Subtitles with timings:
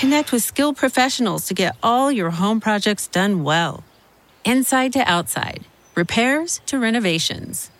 [0.00, 3.84] Connect with skilled professionals to get all your home projects done well.
[4.46, 7.70] Inside to outside, repairs to renovations.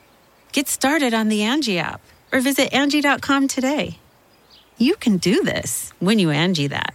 [0.52, 3.96] Get started on the Angie app or visit Angie.com today.
[4.76, 6.92] You can do this when you Angie that.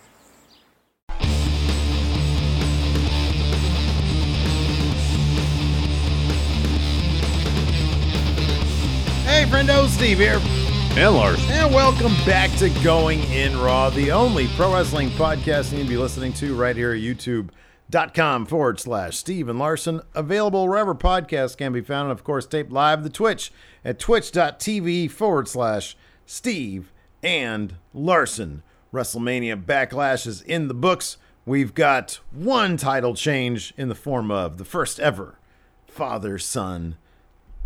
[9.26, 10.65] Hey, friendo, Steve here.
[10.98, 11.46] And Lars.
[11.50, 15.90] And welcome back to Going In Raw, the only pro wrestling podcast you need to
[15.90, 20.00] be listening to right here at youtube.com forward slash Steve Larson.
[20.14, 22.04] Available wherever podcasts can be found.
[22.04, 23.52] And of course, taped live the Twitch
[23.84, 28.64] at twitch.tv forward slash Steve and Larson.
[28.94, 31.18] WrestleMania Backlash is in the books.
[31.46, 35.40] We've got one title change in the form of the first ever
[35.88, 36.96] father son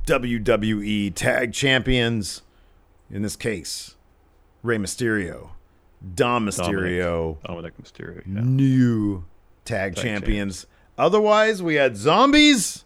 [0.08, 2.42] WWE Tag Champions.
[3.12, 3.96] In this case,
[4.62, 5.50] Rey Mysterio,
[6.16, 8.42] Dom Mysterio, Dominic, Dominic Mysterio, yeah.
[8.44, 9.26] new
[9.66, 10.66] tag, Tag champions.
[10.98, 12.86] Otherwise, we had zombies.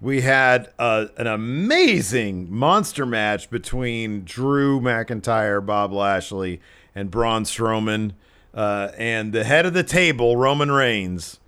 [0.00, 6.60] We had uh, an amazing monster match between Drew McIntyre, Bob Lashley,
[6.94, 8.12] and Braun Strowman.
[8.54, 11.40] Uh, and the head of the table, Roman Reigns,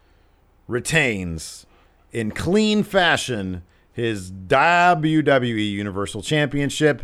[0.66, 1.66] retains
[2.12, 3.62] in clean fashion
[3.93, 7.03] his WWE Universal Championship.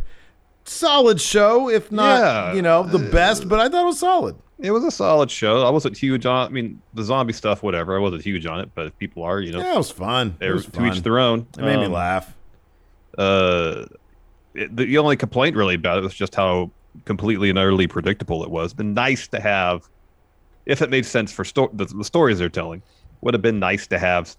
[0.69, 2.53] Solid show, if not, Yeah.
[2.55, 4.37] you know, the best, but I thought it was solid.
[4.59, 5.63] It was a solid show.
[5.67, 6.47] I wasn't huge on.
[6.47, 7.97] I mean, the zombie stuff, whatever.
[7.97, 10.37] I wasn't huge on it, but if people are, you know, Yeah, it was fun.
[10.41, 10.87] It was to fun.
[10.89, 11.47] each their own.
[11.59, 12.35] It made me Um, laugh.
[13.17, 13.85] Uh,
[14.55, 16.71] it, the, the only complaint really about it was just how
[17.05, 18.73] completely and utterly predictable it was.
[18.73, 19.89] Been nice to have,
[20.65, 22.83] if it made sense for sto- the, the stories they're telling,
[23.21, 24.35] would have been nice to have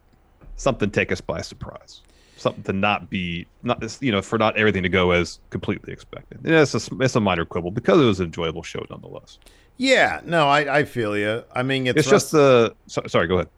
[0.56, 2.02] something take us by surprise,
[2.38, 6.40] something to not be not you know for not everything to go as completely expected.
[6.44, 9.40] It's a, it's a minor quibble because it was an enjoyable show nonetheless.
[9.78, 11.44] Yeah, no, I, I feel you.
[11.54, 13.28] I mean, it's, It's, just the so, sorry.
[13.28, 13.50] Go ahead.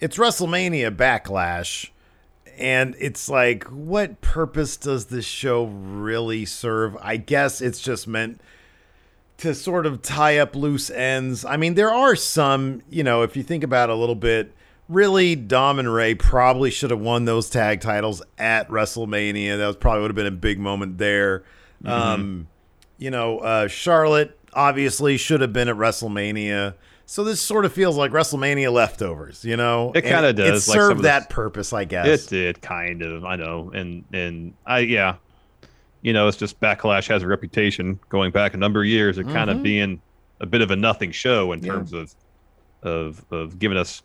[0.00, 1.90] it's WrestleMania Backlash,
[2.58, 6.96] and it's like, what purpose does this show really serve?
[7.00, 8.40] I guess it's just meant
[9.38, 11.44] to sort of tie up loose ends.
[11.44, 14.52] I mean, there are some, you know, if you think about it a little bit,
[14.88, 19.58] really, Dom and Rey probably should have won those tag titles at WrestleMania.
[19.58, 21.44] That was probably would have been a big moment there.
[21.84, 22.48] Um,
[22.98, 26.74] you know, uh, Charlotte obviously should have been at WrestleMania.
[27.06, 29.92] So this sort of feels like WrestleMania leftovers, you know.
[29.94, 32.26] It kinda does, It served of the- that purpose, I guess.
[32.26, 35.14] It did kind of, I know, and and I yeah,
[36.02, 39.26] you know, it's just Backlash has a reputation going back a number of years of
[39.28, 39.56] kind Mhm.
[39.56, 40.02] of being
[40.40, 41.72] a bit of a nothing show in Yeah.
[41.74, 42.14] terms of
[42.82, 44.02] of of giving us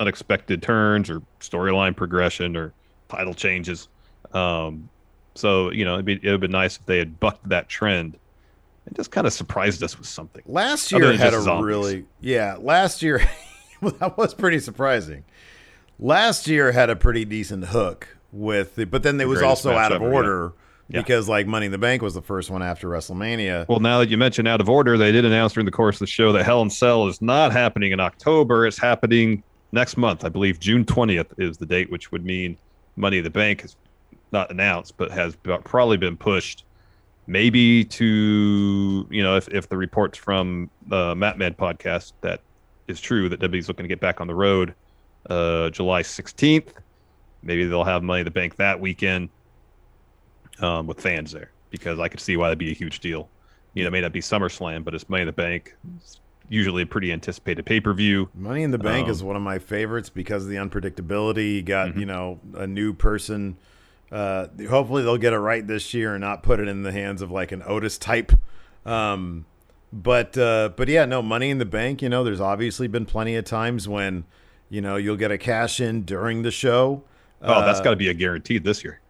[0.00, 2.72] unexpected turns or storyline progression or
[3.08, 3.88] title changes.
[4.32, 4.88] Um,
[5.34, 8.18] so you know, it'd be it would be nice if they had bucked that trend
[8.86, 10.42] and just kind of surprised us with something.
[10.46, 11.64] Last year had a zombies.
[11.66, 12.56] really yeah.
[12.60, 13.22] Last year
[13.82, 15.24] that was pretty surprising.
[15.98, 19.92] Last year had a pretty decent hook with, the, but then it was also out
[19.92, 20.16] of ever, yeah.
[20.16, 20.52] order
[20.88, 21.00] Yeah.
[21.00, 23.68] because like Money in the Bank was the first one after WrestleMania.
[23.68, 26.00] Well, now that you mentioned out of order, they did announce during the course of
[26.00, 28.66] the show that Hell in Cell is not happening in October.
[28.66, 30.24] It's happening next month.
[30.24, 32.56] I believe June 20th is the date, which would mean
[32.96, 33.76] Money in the Bank is
[34.32, 36.64] not announced, but has probably been pushed
[37.26, 42.40] maybe to, you know, if, if the reports from the Mat Men podcast that
[42.88, 44.74] is true, that WWE's looking to get back on the road
[45.30, 46.68] uh, July 16th.
[47.42, 49.28] Maybe they'll have Money in the Bank that weekend
[50.60, 53.28] um, with fans there because I could see why that'd be a huge deal.
[53.74, 55.74] You know, it may not be SummerSlam, but it's Money in the Bank.
[55.96, 58.28] It's usually a pretty anticipated pay per view.
[58.34, 61.56] Money in the Bank Um, is one of my favorites because of the unpredictability.
[61.56, 63.56] You got, you know, a new person.
[64.12, 67.20] Uh, hopefully they'll get it right this year and not put it in the hands
[67.22, 68.32] of like an Otis type.
[68.86, 69.46] Um,
[69.92, 72.02] but uh, but yeah, no, Money in the Bank.
[72.02, 74.24] You know, there's obviously been plenty of times when
[74.68, 77.02] you know you'll get a cash in during the show.
[77.42, 79.00] Oh, that's got to be a guaranteed this year.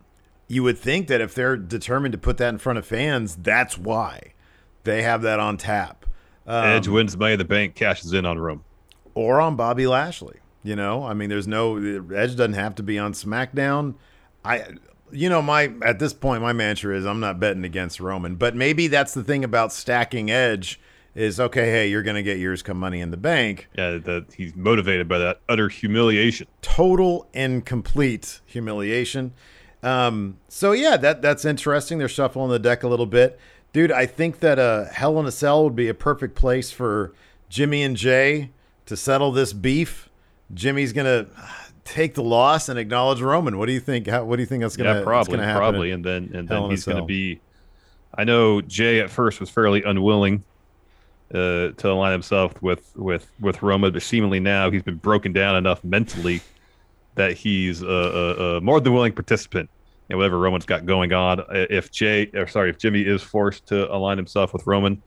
[0.49, 3.79] you would think that if they're determined to put that in front of fans, that's
[3.79, 4.33] why
[4.83, 6.04] they have that on tap.
[6.47, 8.65] Um, Edge wins Money in the Bank, cashes in on Rome.
[9.15, 10.39] or on Bobby Lashley.
[10.63, 11.77] You know, I mean, there's no
[12.15, 13.95] Edge doesn't have to be on SmackDown.
[14.45, 14.65] I,
[15.13, 18.57] you know, my at this point, my mantra is I'm not betting against Roman, but
[18.57, 20.81] maybe that's the thing about stacking Edge
[21.15, 21.71] is okay.
[21.71, 23.69] Hey, you're gonna get yours come Money in the Bank.
[23.77, 26.47] Yeah, that he's motivated by that utter humiliation.
[26.63, 29.33] Total and complete humiliation.
[29.83, 31.99] Um, so yeah, that that's interesting.
[31.99, 33.39] They're shuffling the deck a little bit,
[33.75, 33.93] dude.
[33.93, 37.13] I think that uh, Hell in a Cell would be a perfect place for
[37.51, 38.51] Jimmy and Jay
[38.87, 40.09] to settle this beef.
[40.55, 41.27] Jimmy's gonna
[41.85, 43.59] take the loss and acknowledge Roman.
[43.59, 44.07] What do you think?
[44.07, 45.01] How, what do you think that's gonna?
[45.01, 47.41] yeah, probably, gonna probably, and then and Hell then he's going to be.
[48.17, 50.45] I know Jay at first was fairly unwilling
[51.33, 55.57] uh, to align himself with with with Roma, but seemingly now he's been broken down
[55.57, 56.41] enough mentally
[57.17, 59.69] that he's a, a, a more than willing participant
[60.11, 61.43] in whatever Roman's got going on.
[61.51, 65.03] If Jay, or sorry, if Jimmy is forced to align himself with Roman,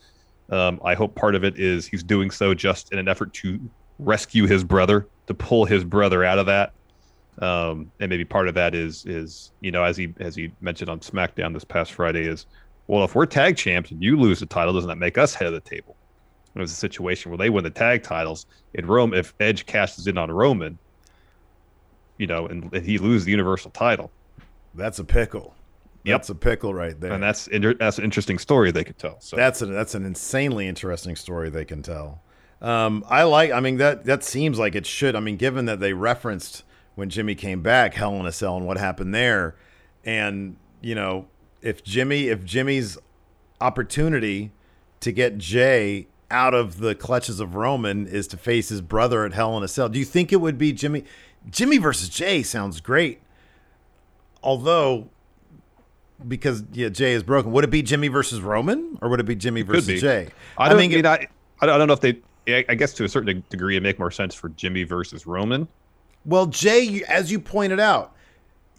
[0.50, 3.60] um, I hope part of it is he's doing so just in an effort to
[4.00, 6.74] rescue his brother, to pull his brother out of that.
[7.40, 10.90] Um, and maybe part of that is is you know as he as he mentioned
[10.90, 12.48] on SmackDown this past Friday is
[12.88, 15.48] well if we're tag champs and you lose the title doesn't that make us head
[15.48, 15.96] of the table?
[16.56, 19.14] It was a situation where they win the tag titles in Rome.
[19.14, 20.80] If Edge cashes in on Roman,
[22.18, 24.12] you know, and, and he loses the Universal title,
[24.78, 25.54] That's a pickle.
[26.04, 26.20] Yep.
[26.20, 27.12] That's a pickle right there.
[27.12, 29.20] and that's inter- that's an interesting story they could tell.
[29.20, 32.22] So That's a, that's an insanely interesting story they can tell.
[32.62, 33.52] Um, I like.
[33.52, 35.16] I mean that that seems like it should.
[35.16, 36.64] I mean, given that they referenced
[36.96, 39.56] when Jimmy came back, Hell in a Cell, and what happened there,
[40.06, 41.28] and you know,
[41.62, 42.98] if Jimmy, if Jimmy's
[43.62, 44.52] opportunity
[45.02, 49.34] to get Jay out of the clutches of Roman is to face his brother at
[49.34, 51.04] Hell in a Cell, do you think it would be Jimmy?
[51.50, 53.22] Jimmy versus Jay sounds great.
[54.44, 55.10] Although
[56.28, 57.52] because yeah, Jay is broken.
[57.52, 60.00] Would it be Jimmy versus Roman, or would it be Jimmy versus be.
[60.00, 60.30] Jay?
[60.58, 61.28] I don't mean, mean, I,
[61.60, 62.20] I don't know if they.
[62.48, 65.68] I I guess to a certain degree, it make more sense for Jimmy versus Roman.
[66.26, 68.16] well, Jay, as you pointed out,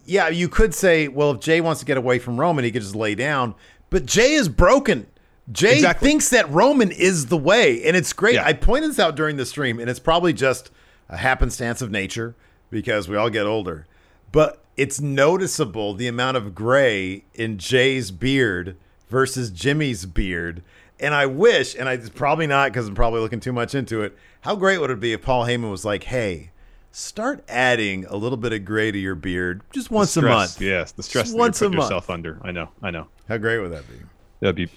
[0.04, 2.82] yeah, you could say, well, if Jay wants to get away from Roman, he could
[2.82, 3.54] just lay down.
[3.90, 5.06] But Jay is broken.
[5.52, 6.08] Jay Exactly.
[6.08, 8.34] thinks that Roman is the way, and it's great.
[8.34, 8.46] Yeah.
[8.46, 10.70] I pointed this out during the stream, and it's probably just
[11.08, 12.34] a happenstance of nature
[12.70, 13.86] because we all get older.
[14.30, 18.76] But it's noticeable the amount of gray in Jay's beard
[19.08, 20.62] versus Jimmy's beard.
[21.00, 24.02] And I wish, and I it's probably not because I'm probably looking too much into
[24.02, 24.16] it.
[24.42, 26.50] How great would it be if Paul Heyman was like, "Hey,
[26.92, 30.92] start adding a little bit of gray to your beard just once a month." Yes,
[30.92, 31.90] the stress Just that once a you're putting month.
[31.90, 32.38] yourself under.
[32.42, 32.68] I know.
[32.82, 33.08] I know.
[33.28, 33.94] How great would that be?
[34.40, 34.68] That'd be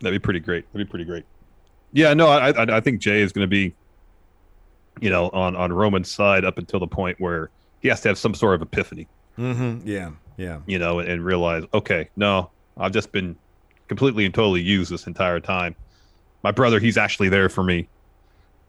[0.00, 0.70] that'd be pretty great.
[0.72, 1.24] That'd be pretty great.
[1.92, 3.74] Yeah, no, I I, I think Jay is going to be,
[5.00, 8.18] you know, on on Roman's side up until the point where he has to have
[8.18, 9.08] some sort of epiphany,
[9.38, 9.86] Mm-hmm.
[9.86, 10.60] Yeah, yeah.
[10.66, 13.36] you know, and, and realize, okay, no, I've just been
[13.88, 15.74] completely and totally used this entire time.
[16.42, 17.88] My brother, he's actually there for me.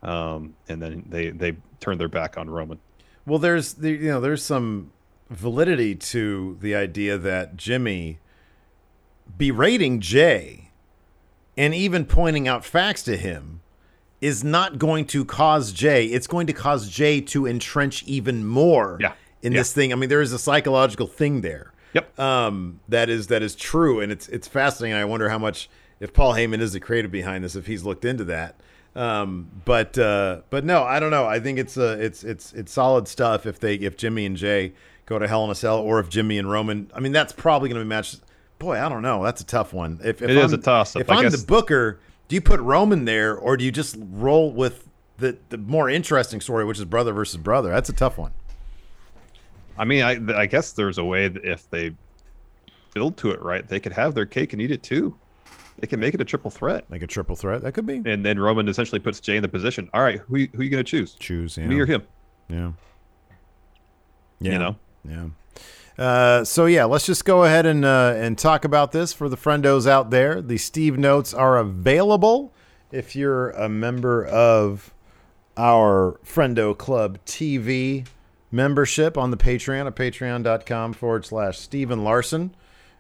[0.03, 2.79] Um, and then they they turn their back on Roman.
[3.25, 4.91] Well, there's the, you know there's some
[5.29, 8.19] validity to the idea that Jimmy
[9.37, 10.71] berating Jay
[11.57, 13.61] and even pointing out facts to him
[14.21, 16.05] is not going to cause Jay.
[16.05, 19.13] It's going to cause Jay to entrench even more Yeah.
[19.41, 19.59] In Yeah.
[19.59, 19.91] this thing.
[19.91, 21.71] I mean, there is a psychological thing there.
[21.93, 22.19] Yep.
[22.19, 24.97] Um, that is that is true, and it's it's fascinating.
[24.97, 28.05] I wonder how much if Paul Heyman is the creative behind this, if he's looked
[28.05, 28.55] into that.
[28.95, 31.25] Um, but uh, but no, I don't know.
[31.25, 33.45] I think it's uh, it's it's it's solid stuff.
[33.45, 34.73] If they if Jimmy and Jay
[35.05, 37.69] go to Hell in a Cell, or if Jimmy and Roman, I mean, that's probably
[37.69, 38.19] going to be matched.
[38.59, 39.23] Boy, I don't know.
[39.23, 39.99] That's a tough one.
[40.03, 40.99] If, if It is I'm- a toss-up.
[41.01, 43.95] If I I'm guess- the Booker, do you put Roman there, or do you just
[43.99, 44.89] roll with
[45.19, 47.69] the the more interesting story, which is brother versus brother.
[47.69, 48.31] That's a tough one.
[49.77, 51.93] I mean, I I guess there's a way that if they
[52.93, 55.15] build to it right, they could have their cake and eat it too.
[55.79, 57.61] They can make it a triple threat, Like a triple threat.
[57.61, 58.01] That could be.
[58.05, 59.89] and then Roman essentially puts Jay in the position.
[59.93, 61.13] All right, who who you gonna choose?
[61.13, 61.67] Choose yeah.
[61.67, 62.01] Me or him?
[62.49, 62.71] Yeah.
[64.39, 64.51] Yeah.
[64.53, 64.75] You know.
[65.07, 65.27] Yeah.
[66.03, 69.37] Uh, so yeah, let's just go ahead and uh, and talk about this for the
[69.37, 70.41] friendos out there.
[70.41, 72.53] The Steve notes are available
[72.91, 74.93] if you're a member of
[75.57, 78.05] our Friendo Club TV
[78.51, 82.55] membership on the Patreon at patreon.com forward slash Steve and Larson.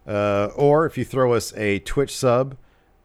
[0.05, 2.55] Uh, or if you throw us a Twitch sub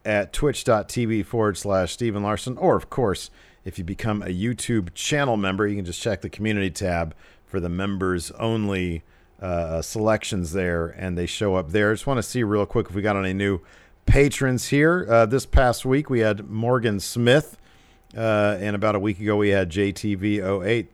[0.04, 2.56] at twitch.tv forward slash Steve and Larson.
[2.56, 3.30] Or, of course,
[3.64, 7.14] if you become a YouTube channel member, you can just check the community tab
[7.46, 9.02] for the members only
[9.40, 11.90] uh, selections there, and they show up there.
[11.90, 13.60] I just want to see real quick if we got any new
[14.06, 15.06] patrons here.
[15.08, 17.56] Uh, this past week, we had Morgan Smith,
[18.16, 20.86] uh, and about a week ago, we had JTV08.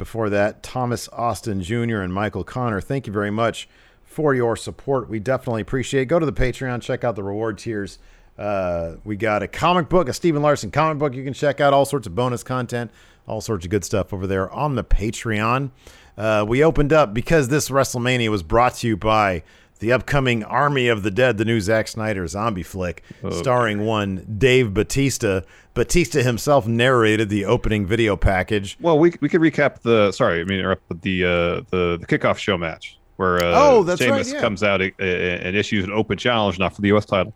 [0.00, 2.00] Before that, Thomas Austin Jr.
[2.00, 2.80] and Michael Connor.
[2.80, 3.68] Thank you very much
[4.02, 5.10] for your support.
[5.10, 6.06] We definitely appreciate it.
[6.06, 7.98] Go to the Patreon, check out the reward tiers.
[8.38, 11.12] Uh, we got a comic book, a Steve and Larson comic book.
[11.12, 12.90] You can check out all sorts of bonus content,
[13.28, 15.70] all sorts of good stuff over there on the Patreon.
[16.16, 19.42] Uh, we opened up because this WrestleMania was brought to you by
[19.80, 24.72] the upcoming Army of the Dead, the new Zack Snyder zombie flick, starring one Dave
[24.72, 25.40] Batista.
[25.74, 28.76] Batista himself narrated the opening video package.
[28.80, 31.28] Well, we we could recap the sorry, I mean the uh,
[31.70, 34.40] the the kickoff show match where uh, Oh, that's right, Sheamus yeah.
[34.40, 37.04] comes out uh, and issues an open challenge, not for the U.S.
[37.04, 37.34] title,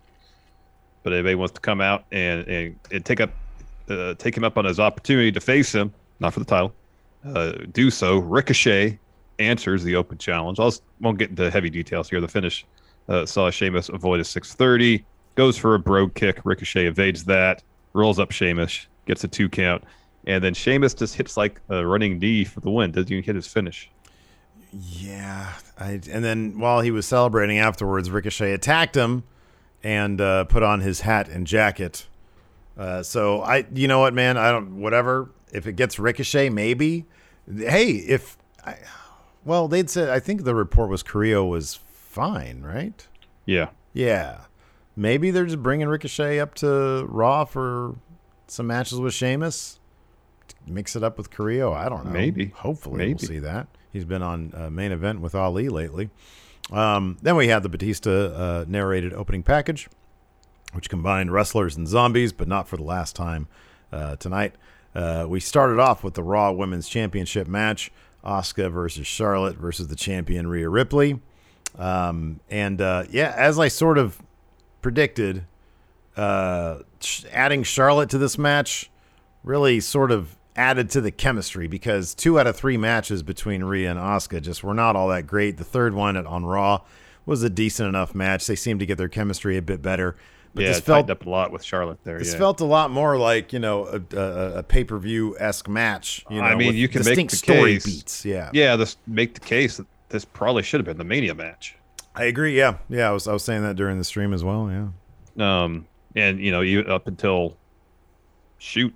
[1.03, 3.31] but anybody wants to come out and and, and take up
[3.89, 6.73] uh, take him up on his opportunity to face him, not for the title,
[7.23, 8.17] uh, do so.
[8.17, 8.99] Ricochet
[9.39, 10.59] answers the open challenge.
[10.59, 10.69] I
[11.01, 12.21] won't get into heavy details here.
[12.21, 12.65] The finish
[13.07, 16.39] uh, saw Sheamus avoid a 630, goes for a brogue kick.
[16.43, 17.63] Ricochet evades that,
[17.93, 19.83] rolls up Sheamus, gets a two count,
[20.25, 22.91] and then Sheamus just hits like a running knee for the win.
[22.91, 23.89] Doesn't even hit his finish.
[24.71, 29.23] Yeah, I, and then while he was celebrating afterwards, Ricochet attacked him
[29.83, 32.07] and uh, put on his hat and jacket.
[32.77, 34.81] Uh, so I, you know what, man, I don't.
[34.81, 35.29] Whatever.
[35.53, 37.05] If it gets Ricochet, maybe.
[37.47, 38.75] Hey, if I,
[39.45, 40.09] well, they'd said.
[40.09, 43.07] I think the report was Carrillo was fine, right?
[43.45, 43.69] Yeah.
[43.93, 44.41] Yeah,
[44.97, 47.95] maybe they're just bringing Ricochet up to Raw for
[48.47, 49.79] some matches with Sheamus.
[50.67, 51.71] Mix it up with Carrillo.
[51.71, 52.11] I don't know.
[52.11, 52.47] Maybe.
[52.47, 53.13] Hopefully, Maybe.
[53.13, 53.67] we'll see that.
[53.93, 56.09] He's been on uh, main event with Ali lately.
[56.71, 59.87] Um, then we had the Batista uh, narrated opening package,
[60.73, 63.47] which combined wrestlers and zombies, but not for the last time
[63.93, 64.55] uh, tonight.
[64.93, 67.91] Uh, we started off with the Raw Women's Championship match:
[68.25, 71.19] Asuka versus Charlotte versus the champion Rhea Ripley.
[71.77, 74.21] Um, and uh, yeah, as I sort of
[74.81, 75.45] predicted,
[76.15, 76.79] uh,
[77.31, 78.89] adding Charlotte to this match
[79.43, 83.91] really sort of added to the chemistry because two out of three matches between Rhea
[83.91, 85.57] and Asuka just were not all that great.
[85.57, 86.81] The third one on Raw
[87.25, 88.47] was a decent enough match.
[88.47, 90.15] They seemed to get their chemistry a bit better.
[90.55, 92.17] But yeah, this felt up a lot with Charlotte there.
[92.17, 92.39] this yeah.
[92.39, 96.25] felt a lot more like you know a, a, a pay per view esque match.
[96.29, 97.85] You know, I mean, you can make the story case.
[97.85, 98.25] beats.
[98.25, 101.75] Yeah, yeah, this make the case that this probably should have been the Mania match.
[102.15, 102.57] I agree.
[102.57, 103.09] Yeah, yeah.
[103.09, 104.71] I was I was saying that during the stream as well.
[104.71, 105.63] Yeah.
[105.63, 107.57] Um, and you know, even up until
[108.57, 108.93] shoot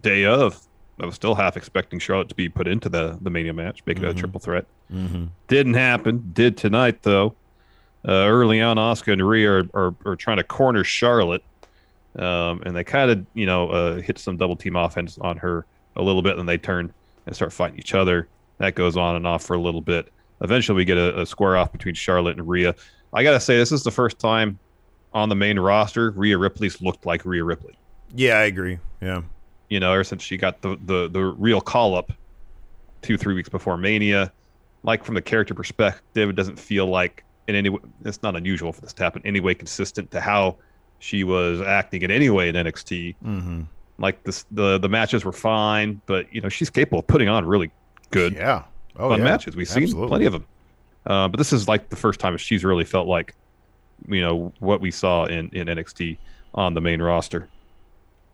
[0.00, 0.66] day of,
[0.98, 3.98] I was still half expecting Charlotte to be put into the the Mania match, make
[3.98, 4.64] it a triple threat.
[4.90, 5.26] Mm-hmm.
[5.48, 6.30] Didn't happen.
[6.32, 7.34] Did tonight though.
[8.06, 11.42] Uh, early on, Asuka and Rhea are, are, are trying to corner Charlotte,
[12.16, 15.66] um, and they kind of you know uh, hit some double team offense on her
[15.96, 16.92] a little bit, and then they turn
[17.26, 18.28] and start fighting each other.
[18.58, 20.12] That goes on and off for a little bit.
[20.40, 22.74] Eventually, we get a, a square off between Charlotte and Rhea.
[23.12, 24.58] I gotta say, this is the first time
[25.12, 27.76] on the main roster Rhea Ripley's looked like Rhea Ripley.
[28.14, 28.78] Yeah, I agree.
[29.00, 29.22] Yeah.
[29.68, 32.12] You know, ever since she got the the, the real call up
[33.02, 34.32] two three weeks before Mania,
[34.84, 37.80] like from the character perspective, it doesn't feel like in any way.
[38.04, 39.22] It's not unusual for this to happen.
[39.24, 40.56] Any way consistent to how
[40.98, 43.14] she was acting in any way in NXT.
[43.24, 43.62] Mm-hmm.
[43.98, 47.44] Like this, the the matches were fine, but you know she's capable of putting on
[47.46, 47.70] really
[48.10, 48.64] good Yeah.
[48.98, 49.24] Oh, fun yeah.
[49.24, 49.56] matches.
[49.56, 50.08] We've seen Absolutely.
[50.08, 50.46] plenty of them.
[51.06, 53.34] Uh, but this is like the first time she's really felt like,
[54.08, 56.18] you know, what we saw in, in NXT
[56.54, 57.48] on the main roster.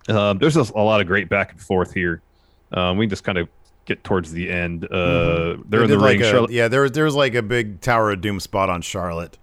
[0.09, 2.23] Um, there's just a lot of great back and forth here.
[2.73, 3.49] Um, we just kind of
[3.85, 4.85] get towards the end.
[4.85, 5.71] Uh, They're Mm-hmm.
[5.71, 6.23] They in the like ring.
[6.23, 8.83] a- Charlotte, yeah, there was there was like a big Tower of Doom spot on
[8.83, 9.39] Charlotte,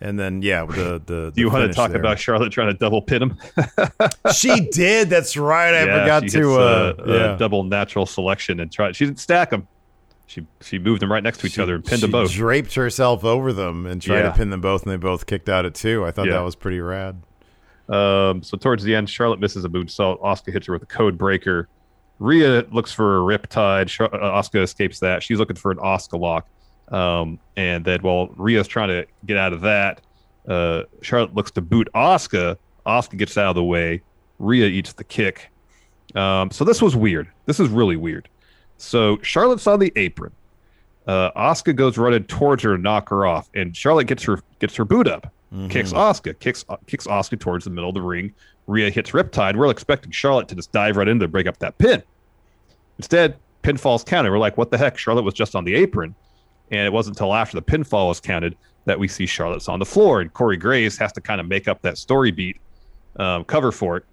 [0.00, 1.30] and then yeah, with the the.
[1.34, 2.00] do you the want to talk there.
[2.00, 3.38] about Charlotte trying to double pin him?
[4.34, 5.10] She did.
[5.10, 5.74] That's right.
[5.74, 6.54] I Yeah, forgot to.
[6.54, 7.34] Uh, a, yeah.
[7.34, 8.92] a double natural selection and try.
[8.92, 9.68] She didn't stack them.
[10.26, 12.32] She she moved them right next to each She- other and pinned them both.
[12.32, 14.22] Draped herself over them and tried Yeah.
[14.30, 16.04] to pin them both, and they both kicked out at two.
[16.04, 17.22] I thought that was pretty rad.
[17.88, 20.20] Um, so towards the end, Charlotte misses a moonsault.
[20.22, 21.68] Asuka hits her with a code breaker.
[22.24, 23.88] Rhea looks for a Riptide.
[23.90, 25.22] Sh- uh, Asuka escapes that.
[25.22, 26.48] She's looking for an Asuka lock.
[26.88, 30.00] Um, and then while Rhea's trying to get out of that,
[30.48, 32.56] uh, Charlotte looks to boot Asuka.
[32.86, 34.00] Asuka gets out of the way.
[34.38, 35.50] Rhea eats the kick.
[36.14, 37.28] Um, so this was weird.
[37.44, 38.28] This is really weird.
[38.78, 40.32] So Charlotte's on the apron.
[41.06, 44.74] Uh, Asuka goes running towards her to knock her off, and Charlotte gets her gets
[44.76, 45.30] her boot up,
[45.68, 48.32] kicks Asuka, kicks kicks Asuka towards the middle of the ring.
[48.66, 49.56] Rhea hits Riptide.
[49.56, 52.02] We're expecting Charlotte to just dive right in to break up that pin.
[52.98, 54.30] Instead, pinfall's counted.
[54.30, 54.96] We're like, what the heck?
[54.98, 56.14] Charlotte was just on the apron,
[56.70, 59.86] and it wasn't until after the pinfall was counted that we see Charlotte's on the
[59.86, 62.60] floor, and Corey Graves has to kind of make up that story beat,
[63.16, 64.04] um, cover for it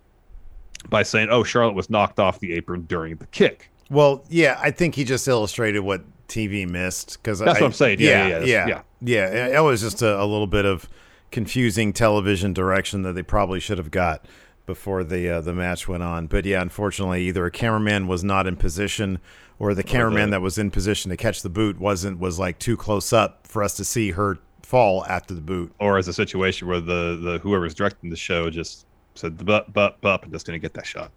[0.89, 4.71] by saying, "Oh, Charlotte was knocked off the apron during the kick." Well, yeah, I
[4.71, 7.99] think he just illustrated what TV missed because That's what I'm saying.
[7.99, 9.59] Yeah, yeah, yeah, yeah, yeah, yeah.
[9.59, 10.87] It was just a, a little bit of
[11.31, 14.25] confusing television direction that they probably should have got
[14.71, 16.27] before the uh, the match went on.
[16.27, 19.19] But yeah, unfortunately, either a cameraman was not in position,
[19.59, 22.57] or the cameraman the- that was in position to catch the boot wasn't was like
[22.59, 25.73] too close up for us to see her fall after the boot.
[25.79, 28.85] Or as a situation where the the whoever's directing the show just
[29.15, 31.11] said the butt butt butt and just didn't get that shot.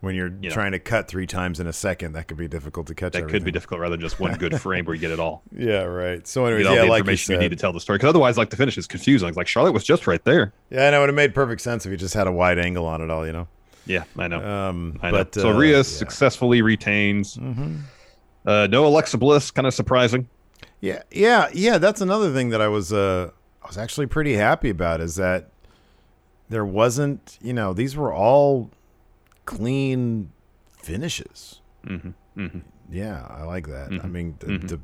[0.00, 0.50] When you're You know.
[0.50, 3.14] trying to cut three times in a second, that could be difficult to catch.
[3.14, 5.42] That could be difficult rather than just one good frame where you get it all.
[5.52, 6.24] Yeah, right.
[6.26, 7.80] So, You anyways, all yeah, the like you information you, said, need to tell the
[7.80, 7.98] story.
[7.98, 9.34] Because otherwise, like the finish is confusing.
[9.34, 10.52] Like Charlotte was just right there.
[10.70, 10.98] Yeah, I know.
[10.98, 13.10] It would have made perfect sense if you just had a wide angle on it
[13.10, 13.48] all, you know.
[13.86, 14.44] Yeah, I know.
[14.44, 15.16] Um, I know.
[15.18, 15.82] but so uh, yeah.
[15.82, 17.36] successfully retains.
[18.46, 20.28] Uh, no Alexa Bliss, kind of surprising.
[20.80, 21.78] Yeah, yeah, yeah.
[21.78, 23.30] That's another thing that I was uh
[23.62, 25.50] I was actually pretty happy about is that
[26.48, 28.70] there wasn't, you know, these were all
[29.48, 30.30] clean
[30.76, 31.60] finishes.
[31.86, 32.10] Mm-hmm.
[32.40, 32.58] Mm-hmm.
[32.90, 33.88] Yeah, I like that.
[33.88, 34.10] I Mhm.
[34.12, 34.68] mean, the, Mhm.
[34.68, 34.78] the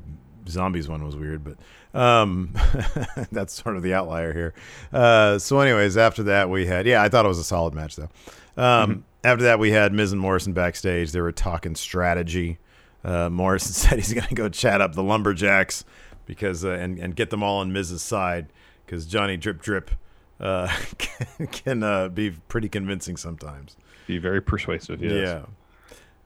[0.51, 1.57] zombies one was weird, but
[1.99, 2.49] um,
[3.31, 4.53] that's sort of the outlier here.
[4.91, 7.95] Uh, so, anyways, after that we had, yeah, I thought it was a solid match
[7.95, 8.09] though.
[8.57, 11.11] Um, After that we had Miz and Morrison backstage.
[11.11, 12.57] They were talking strategy.
[13.03, 15.83] Uh, Morrison said he's going to go chat up the lumberjacks
[16.25, 18.47] because uh, and and get them all on Miz's side
[18.85, 19.91] because Johnny Drip Drip
[20.39, 23.75] uh, can, can uh, be pretty convincing sometimes.
[24.07, 25.01] Be very persuasive.
[25.01, 25.11] Yes.
[25.27, 25.45] Yeah.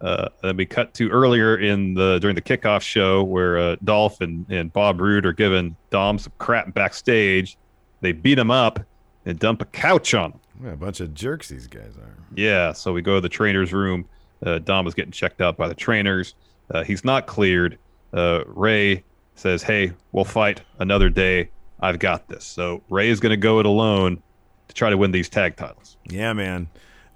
[0.01, 4.21] Uh, then we cut to earlier in the during the kickoff show where uh, Dolph
[4.21, 7.57] and, and Bob Roode are giving Dom some crap backstage.
[8.01, 8.79] They beat him up
[9.25, 10.39] and dump a couch on him.
[10.63, 12.15] Yeah, a bunch of jerks these guys are.
[12.35, 14.07] Yeah, so we go to the trainer's room.
[14.45, 16.35] Uh, Dom is getting checked out by the trainers.
[16.71, 17.77] Uh, he's not cleared.
[18.13, 19.03] Uh, Rey
[19.35, 21.49] says, "Hey, we'll fight another day.
[21.81, 24.21] I've got this." So Rey is going to go it alone
[24.69, 25.97] to try to win these tag titles.
[26.09, 26.69] Yeah, man.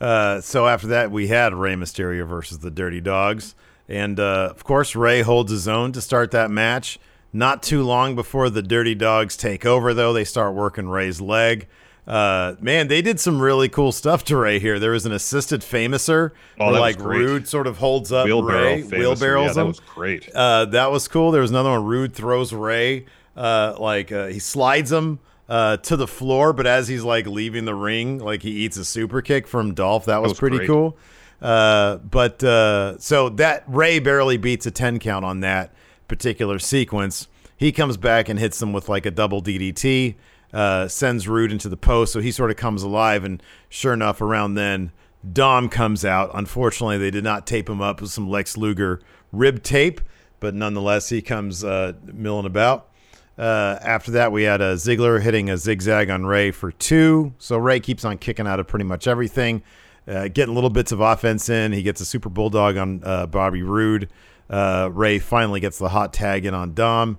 [0.04, 3.56] Uh, so after that, we had Rey Mysterio versus the Dirty Dawgs,
[3.88, 7.00] and uh, of course, Rey holds his own to start that match.
[7.32, 11.68] Not too long before the Dirty Dawgs take over, though, they start working Rey's leg.
[12.06, 14.78] Uh, man, they did some really cool stuff to Rey here.
[14.78, 17.00] There was an assisted famouser, Oh, where like.
[17.00, 19.00] Roode sort of holds up Wheelbarrow, Rey, famous.
[19.00, 19.68] wheelbarrows yeah, that him.
[19.68, 20.30] was great.
[20.36, 21.32] Uh, that was cool.
[21.32, 21.86] There was another one.
[21.86, 23.06] Roode throws Rey,
[23.38, 27.66] uh, like uh, he slides him uh, to the floor, but as he's like leaving
[27.66, 30.06] the ring, like he eats a super kick from Dolph.
[30.06, 30.68] That was, was pretty great.
[30.68, 30.98] cool.
[31.42, 35.74] Uh, but uh, so that Rey barely beats a ten count on that
[36.08, 37.28] particular sequence.
[37.58, 40.16] He comes back and hits him with like a double DDT.
[40.54, 43.24] Uh, sends Roode into the post, so he sort of comes alive.
[43.24, 44.92] And sure enough, around then,
[45.32, 46.30] Dom comes out.
[46.34, 49.02] Unfortunately, they did not tape him up with some Lex Luger
[49.32, 50.00] rib tape,
[50.40, 52.90] but nonetheless, he comes uh, milling about.
[53.38, 57.34] Uh, after that, we had a Ziggler hitting a zigzag on Rey for two.
[57.40, 59.64] So Rey keeps on kicking out of pretty much everything,
[60.08, 61.72] uh, getting little bits of offense in.
[61.72, 64.10] He gets a super bulldog on uh, Bobby Roode.
[64.50, 67.18] Uh, Rey finally gets the hot tag in on Dom.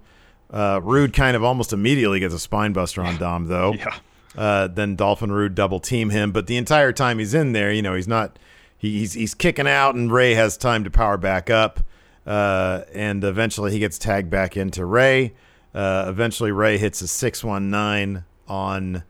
[0.51, 3.75] Uh, Roode kind of almost immediately gets a spine buster on Dom, though.
[3.79, 3.99] Yeah.
[4.37, 7.71] Uh, then Dolph and Roode double team him, but the entire time he's in there,
[7.71, 8.37] you know, he's not.
[8.77, 11.79] He, he's he's kicking out, and Rey has time to power back up,
[12.27, 15.35] uh, and eventually he gets tagged back into Rey.
[15.75, 19.03] Uh, eventually, Rey hits a six one nine on.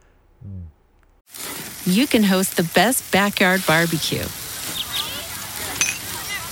[1.85, 4.25] you can host the best backyard barbecue.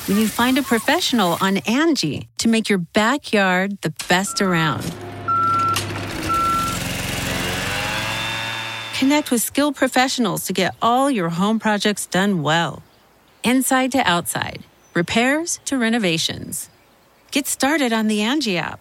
[0.06, 4.82] When you find a professional on Angie to make your backyard the best around.
[8.98, 12.82] Connect with skilled professionals to get all your home projects done well.
[13.42, 16.68] Inside to outside, repairs to renovations.
[17.30, 18.80] Get started on the Angie app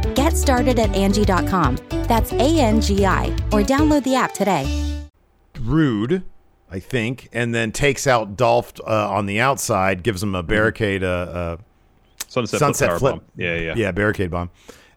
[0.15, 1.77] Get started at Angie.com.
[2.07, 4.65] That's A N G I, or download the app today.
[5.59, 6.23] Roode,
[6.71, 11.03] I think, and then takes out Dolph uh, on the outside, gives him a barricade,
[11.03, 11.57] uh, uh,
[12.27, 13.23] Sunset, sunset power flip.
[13.35, 13.73] Yeah, yeah.
[13.75, 14.49] Yeah, barricade bomb.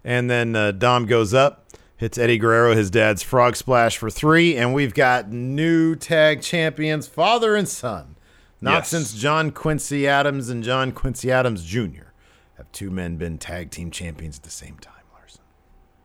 [0.04, 4.56] And then uh, Dom goes up, hits Eddie Guerrero, his dad's frog splash for three,
[4.56, 8.14] and we've got new tag champions, father and son.
[8.60, 8.88] Not Yes.
[8.88, 12.12] since John Quincy Adams and John Quincy Adams Jr.
[12.56, 14.93] have two men been tag team champions at the same time, Larson.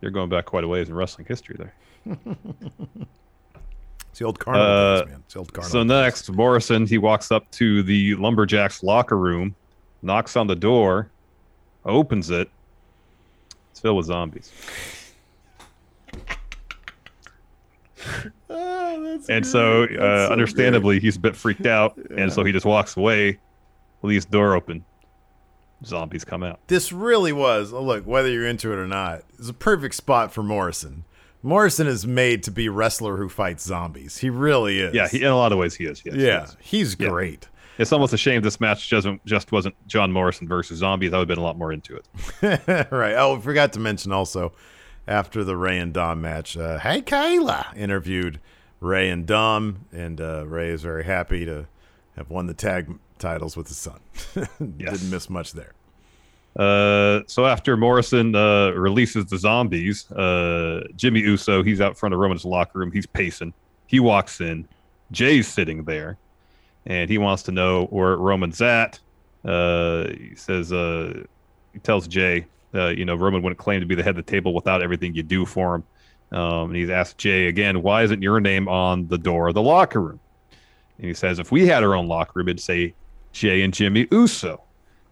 [0.01, 1.73] You're going back quite a ways in wrestling history there.
[4.09, 5.19] It's the old carnival Uh, days, man.
[5.25, 5.71] It's the old carnival.
[5.71, 5.87] So days.
[5.87, 9.55] next, Morrison he walks up to the lumberjacks locker room,
[10.01, 11.11] knocks on the door,
[11.85, 12.49] opens it.
[13.71, 14.51] It's filled with zombies.
[18.49, 22.97] oh, and so, uh, understandably, he's a bit freaked out, and so he just walks
[22.97, 23.37] away,
[24.01, 24.83] leaves the door open.
[25.85, 26.59] Zombies come out.
[26.67, 30.33] this really was oh, look whether you're into it or not it's a perfect spot
[30.33, 31.05] for morrison
[31.41, 35.21] morrison is made to be a wrestler who fights zombies he really is Yeah, he,
[35.21, 36.01] in a lot of ways, he is.
[36.05, 36.57] Yes, yeah yes.
[36.59, 37.07] he's Yeah.
[37.09, 41.13] great It's almost a shame this match doesn't just wasn't John Morrison versus zombies.
[41.13, 42.87] I would have been a lot more into it.
[42.91, 44.51] right oh I forgot to mention also
[45.07, 48.41] after the rey and dom match uh, hey kayla interviewed
[48.81, 51.67] rey and dom and uh, rey is very happy to
[52.17, 53.99] have won the tag titles with his son
[54.35, 54.93] Yes.
[54.93, 55.73] didn't miss much there
[56.57, 62.19] Uh, so after Morrison uh, releases the zombies, uh, Jimmy Uso he's out front of
[62.19, 62.91] Roman's locker room.
[62.91, 63.53] He's pacing.
[63.87, 64.67] He walks in.
[65.11, 66.17] Jay's sitting there,
[66.85, 68.99] and he wants to know where Roman's at.
[69.45, 71.23] Uh, he says uh,
[71.73, 74.31] he tells Jay, uh, you know, Roman wouldn't claim to be the head of the
[74.31, 75.83] table without everything you do for him.
[76.37, 79.61] Um, and he's asked Jay again, why isn't your name on the door of the
[79.63, 80.19] locker room?
[80.97, 82.93] And he says, if we had our own locker room, it'd say
[83.31, 84.63] Jay and Jimmy Uso.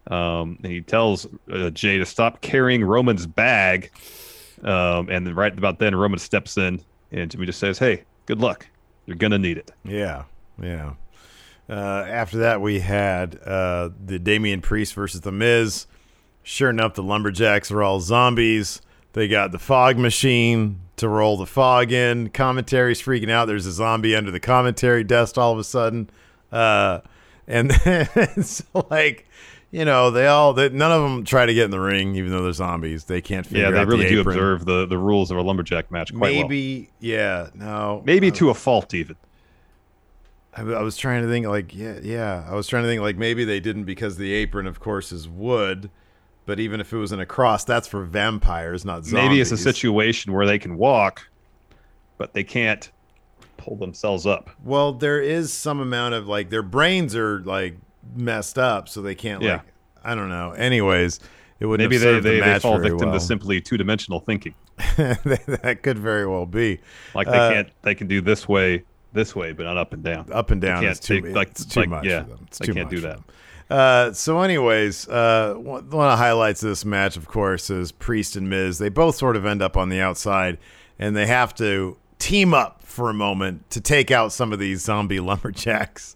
[0.08, 3.92] Um, and he tells uh, Jay to stop carrying Roman's bag.
[4.64, 8.40] Um, and then right about then, Roman steps in, and Jimmy just says, "Hey, good
[8.40, 8.68] luck.
[9.06, 10.24] You're gonna need it." Yeah,
[10.62, 10.94] yeah.
[11.70, 15.86] Uh, after that, we had uh, the Damian Priest versus the Miz.
[16.44, 18.82] Sure enough, the lumberjacks are all zombies.
[19.14, 22.30] They got the fog machine to roll the fog in.
[22.30, 23.46] Commentary's freaking out.
[23.46, 26.10] There's a zombie under the commentary desk all of a sudden,
[26.52, 27.02] uh,
[27.48, 29.28] and then it's like.
[29.70, 32.32] You know, they all they, none of them try to get in the ring, even
[32.32, 33.04] though they're zombies.
[33.04, 34.38] They can't figure Yeah, they out really the do apron.
[34.38, 36.44] observe the, the rules of a lumberjack match quite well.
[36.48, 39.18] Maybe, yeah, no, Maybe to a fault, even.
[40.56, 43.18] I, I was trying to think like yeah yeah I was trying to think like
[43.18, 45.90] maybe they didn't because the apron of course is wood,
[46.46, 49.14] but even if it was in a cross, that's for vampires, not zombies.
[49.14, 51.28] Maybe it's a situation where they can walk,
[52.18, 52.90] but they can't
[53.58, 54.50] pull themselves up.
[54.64, 57.76] Well, there is some amount of like their brains are like
[58.16, 59.54] messed up, so they can't Yeah.
[59.54, 59.62] like
[60.04, 60.52] I don't know.
[60.52, 61.20] Anyways,
[61.60, 63.20] it wouldn't Maybe they, they, the they fall victim well.
[63.20, 64.54] to simply two dimensional thinking.
[64.98, 66.80] that could very well be
[67.16, 70.04] Like they Uh, can't they can do this way, this way, but not up and
[70.04, 70.28] down.
[70.32, 70.84] up and down.
[70.84, 72.40] Can't too, take- like- it's too like, much yeah, for them.
[72.48, 73.20] It's they too can't much do that.
[73.70, 77.92] Uh, so, anyways, uh, one one of the highlights of this match, of course, is
[77.92, 78.78] Priest and Miz.
[78.78, 80.58] They both sort of end up on the outside,
[81.00, 84.82] and they have to team up for a moment to take out some of these
[84.82, 86.16] zombie lumberjacks.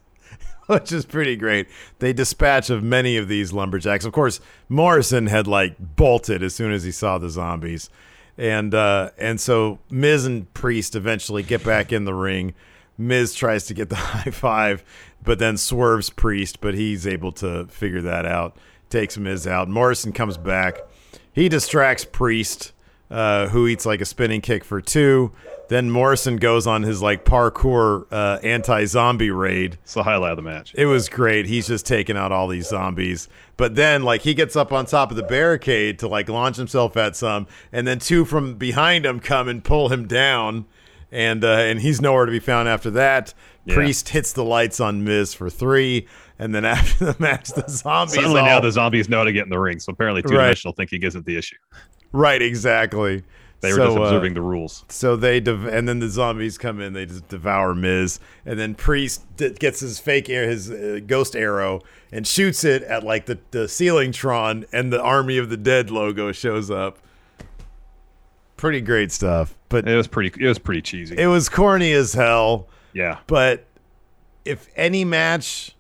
[0.68, 1.68] Which is pretty great.
[2.00, 4.06] They dispatch of many of these lumberjacks.
[4.06, 7.90] Of course, Morrison had like bolted as soon as he saw the zombies,
[8.38, 12.54] and uh, and so Miz and Priest eventually get back in the ring.
[12.98, 14.84] Miz tries to get the high five,
[15.22, 18.56] but then swerves Priest, but he's able to figure that out.
[18.90, 19.68] Takes Miz out.
[19.68, 20.78] Morrison comes back.
[21.34, 22.72] He distracts Priest,
[23.12, 25.32] uh, who eats like a spinning kick for two.
[25.68, 29.78] Then Morrison goes on his like parkour uh, anti-zombie raid.
[29.84, 30.74] It's the highlight of the match.
[30.76, 31.46] It was great.
[31.46, 33.30] He's just taking out all these zombies.
[33.58, 36.98] But then, like, he gets up on top of the barricade to like launch himself
[36.98, 40.66] at some, and then two from behind him come and pull him down.
[41.12, 43.34] and uh, and he's nowhere to be found after that.
[43.66, 43.76] Yeah.
[43.76, 46.08] Priest hits the lights on Miz for three,
[46.40, 49.34] and then after the match, the zombies Suddenly all, now the zombies know how to
[49.34, 49.80] get in the ring.
[49.80, 51.58] So apparently two dimensional thinking isn't the issue.
[52.12, 53.24] Right exactly.
[53.62, 54.86] They were So, just uh, observing the rules.
[54.90, 56.94] So they dev- and then the zombies come in.
[56.94, 61.36] They just devour Miz, and then Priest d- gets his fake air, his uh, ghost
[61.36, 65.58] arrow, and shoots it at like the the ceiling Tron, and the Army of the
[65.58, 66.98] Dead logo shows up.
[68.58, 70.44] Pretty great stuff, but It was pretty.
[70.44, 71.16] It was pretty cheesy.
[71.18, 72.68] it was corny as hell.
[72.94, 73.20] yeah.
[73.28, 73.66] But
[74.44, 75.76] if any match,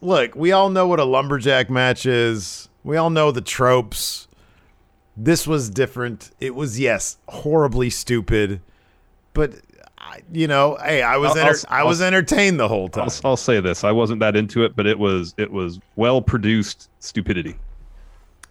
[0.00, 2.68] look, we all know what a lumberjack match is.
[2.82, 4.28] We all know the tropes.
[5.16, 6.30] This was different.
[6.40, 8.60] It was yes, horribly stupid,
[9.32, 9.54] but
[9.98, 13.04] I- you know, hey, I was I'll- I'll- I was entertained the whole time.
[13.04, 16.20] I'll, I'll say this: I wasn't that into it, but it was it was well
[16.20, 17.56] produced stupidity.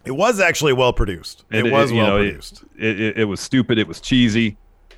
[0.06, 1.44] It was actually well produced.
[1.52, 2.64] It, And was you well know, produced.
[2.78, 3.78] It, it, it was stupid.
[3.78, 4.58] It was cheesy,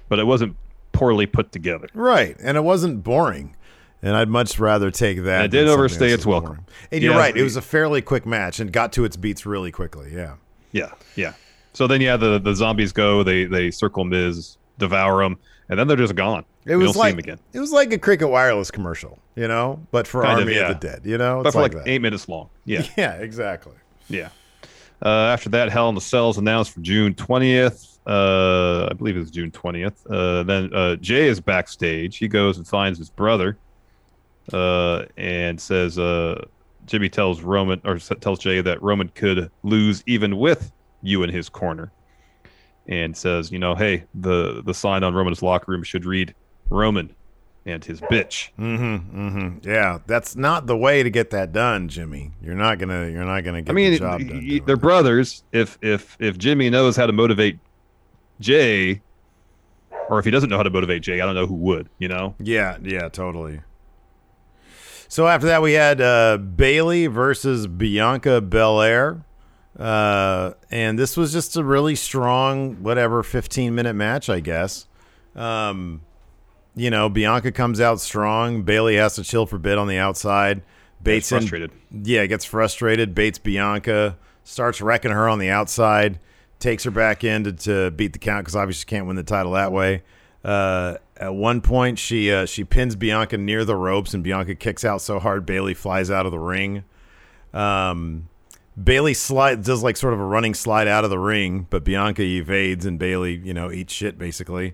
[0.10, 0.56] but it wasn't
[0.94, 1.88] poorly put together.
[1.94, 2.36] right?
[2.42, 3.56] And it wasn't boring.
[4.02, 5.46] And I'd much rather take that.
[5.46, 6.48] It did overstay its welcome.
[6.50, 6.66] boring.
[6.92, 7.36] And you're right.
[7.36, 10.12] It was a fairly quick match and got to its beats really quickly.
[10.14, 10.36] Yeah.
[10.72, 11.34] Yeah, yeah.
[11.76, 13.22] So then, yeah, the the zombies go.
[13.24, 15.38] They they circle Miz, devour him,
[15.70, 16.46] and then they're just gone.
[16.66, 17.40] It we was like see him again.
[17.54, 20.72] it was like a Cricket Wireless commercial, you know, but for Kind of, Army yeah.
[20.72, 21.92] of the Dead, you know, But it's for like, like, that.
[21.92, 22.50] eight minutes long.
[22.66, 23.74] Yeah, Yeah, exactly.
[24.10, 24.30] yeah.
[25.04, 28.00] Uh, after that, Hell in the Cells announced for June twentieth.
[28.08, 30.08] Uh, I believe it's June twentieth.
[30.10, 32.18] Uh, then uh, Jay is backstage.
[32.18, 33.58] He goes and finds his brother,
[34.54, 36.46] uh, and says, uh,
[36.86, 40.72] Jimmy tells Roman or tells Jay that Roman could lose even with
[41.06, 41.92] you in his corner,
[42.88, 46.34] and says, you know, hey, the the sign on Roman's locker room should read
[46.70, 47.16] Roman
[47.66, 48.50] and his bitch.
[48.60, 49.28] Mm-hmm.
[49.28, 49.70] Mm-hmm.
[49.70, 52.32] Yeah, that's not the way to get that done, Jimmy.
[52.42, 53.08] You're not gonna.
[53.10, 54.28] You're not gonna get I mean, the job done.
[54.30, 54.82] y- doing they're that.
[54.82, 55.44] brothers.
[55.52, 57.58] If if if Jimmy knows how to motivate
[58.40, 59.02] Jay,
[60.10, 61.90] or if he doesn't know how to motivate Jay, I don't know who would.
[61.98, 62.36] You know?
[62.40, 63.62] Yeah, yeah, totally.
[65.08, 69.24] So after that, we had uh, Bayley versus Bianca Belair.
[69.78, 74.88] Uh, and this was just a really strong, whatever, 15 minute match, I guess.
[75.36, 76.02] Um,
[76.76, 78.64] you know, Bianca comes out strong.
[78.64, 80.62] Bayley has to chill for a bit on the outside.
[81.04, 81.72] Bates in- frustrated.
[81.92, 83.14] yeah, gets frustrated.
[83.14, 86.20] Bates Bianca starts wrecking her on the outside,
[86.60, 89.24] takes her back in to, to beat the count because obviously she can't win the
[89.24, 90.04] title that way.
[90.44, 94.84] Uh, at one point, she uh, she pins Bianca near the ropes, and Bianca kicks
[94.86, 96.84] out so hard Bayley flies out of the ring.
[97.54, 98.28] Um,
[98.82, 102.22] Bayley slide does like sort of a running slide out of the ring, but Bianca
[102.22, 104.74] evades, and Bayley, you know, eats shit basically.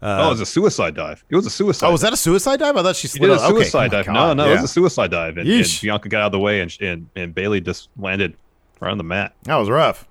[0.00, 1.24] oh, it was a suicide dive.
[1.28, 1.86] It was a suicide.
[1.86, 2.76] Oh, was that a suicide dive?
[2.76, 3.52] I thought she He slid did a out.
[3.52, 3.62] Okay.
[3.64, 4.06] suicide Oh dive.
[4.06, 6.38] God, No, no, it was a suicide dive, and, and Bianca got out of the
[6.38, 8.34] way, and and, and Bayley just landed
[8.80, 9.34] right on the mat.
[9.44, 10.08] That was rough.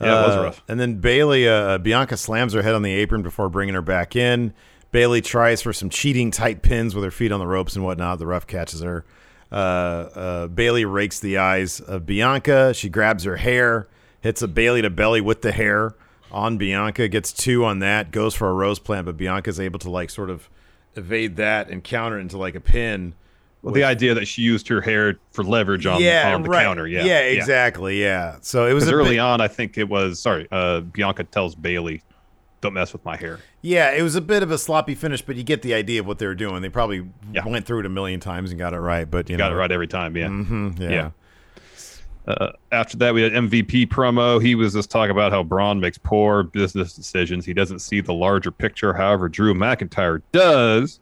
[0.00, 0.62] Yeah, it was Uh, rough.
[0.68, 4.14] And then Bayley, uh, Bianca slams her head on the apron before bringing her back
[4.14, 4.52] in.
[4.92, 8.18] Bayley tries for some cheating tight pins with her feet on the ropes and whatnot.
[8.18, 9.04] The ref catches her.
[9.50, 12.74] Uh, uh, Bayley rakes the eyes of Bianca.
[12.74, 13.88] She grabs her hair,
[14.20, 15.94] hits a Bayley to belly with the hair
[16.32, 17.08] on Bianca.
[17.08, 18.10] Gets two on that.
[18.10, 20.48] Goes for a rose plant, but Bianca's able to like sort of
[20.96, 23.14] evade that and counter it into like a pin.
[23.62, 26.62] Well, the idea that she used her hair for leverage on, on the right.
[26.62, 26.86] counter.
[26.86, 28.00] Yeah, yeah, exactly.
[28.00, 28.36] Yeah.
[28.40, 30.46] So it was early on, I think it was sorry.
[30.52, 32.02] Uh, Bianca tells Bayley,
[32.60, 35.36] "Don't mess with my hair." Yeah, it was a bit of a sloppy finish, but
[35.36, 36.62] you get the idea of what they were doing.
[36.62, 37.46] They probably Yeah.
[37.46, 39.10] went through it a million times and got it right.
[39.10, 40.16] But you Got know, it right every time.
[40.16, 40.28] Yeah.
[40.28, 40.90] Mhm, yeah.
[40.90, 41.10] Yeah.
[42.26, 44.42] Uh, after that, we had MVP promo.
[44.42, 47.46] He was just talking about how Braun makes poor business decisions.
[47.46, 48.92] He doesn't see the larger picture.
[48.92, 50.98] However, Drew McIntyre does,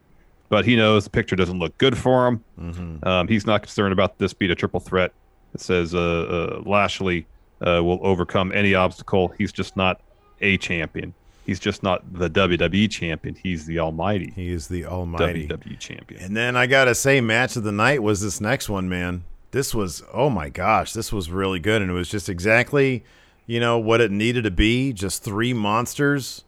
[0.49, 2.43] but he knows the picture doesn't look good for him.
[2.61, 3.07] Mm-hmm.
[3.07, 5.13] Um, he's not concerned about this being a triple threat.
[5.55, 7.25] It says uh, uh, Lashley
[7.65, 9.29] uh, will overcome any obstacle.
[9.35, 10.01] He's just not
[10.41, 11.15] a champion.
[11.45, 13.35] He's just not the WWE champion.
[13.35, 15.47] He's the Almighty He is the almighty.
[15.47, 16.21] WWE champion.
[16.21, 19.23] And then I gotta say, match of the night was this next one, man.
[19.51, 23.03] This was oh my gosh, this was really good, and it was just exactly,
[23.45, 24.91] you know, what it needed to be.
[24.91, 26.43] Just three monsters,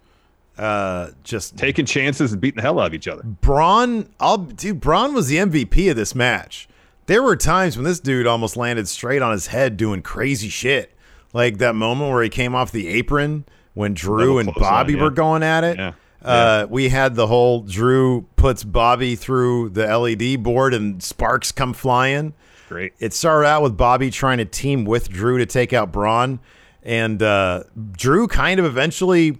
[0.57, 3.21] uh, just Taking chances and beating the hell out of each other.
[3.23, 6.67] Braun, I'll dude, Braun was the MVP of this match.
[7.05, 10.93] There were times when this dude almost landed straight on his head doing crazy shit.
[11.33, 13.45] Like that moment where he came off the apron
[13.77, 15.03] when Drew and Bobby yeah.
[15.03, 15.77] were going at it.
[15.77, 15.93] Yeah.
[16.23, 21.73] Uh, we had the whole Drew puts Bobby through the LED board and sparks come
[21.73, 22.33] flying.
[22.67, 22.93] Great.
[22.99, 26.39] It started out with Bobby trying to team with Drew to take out Braun,
[26.81, 29.37] and uh, Drew kind of eventually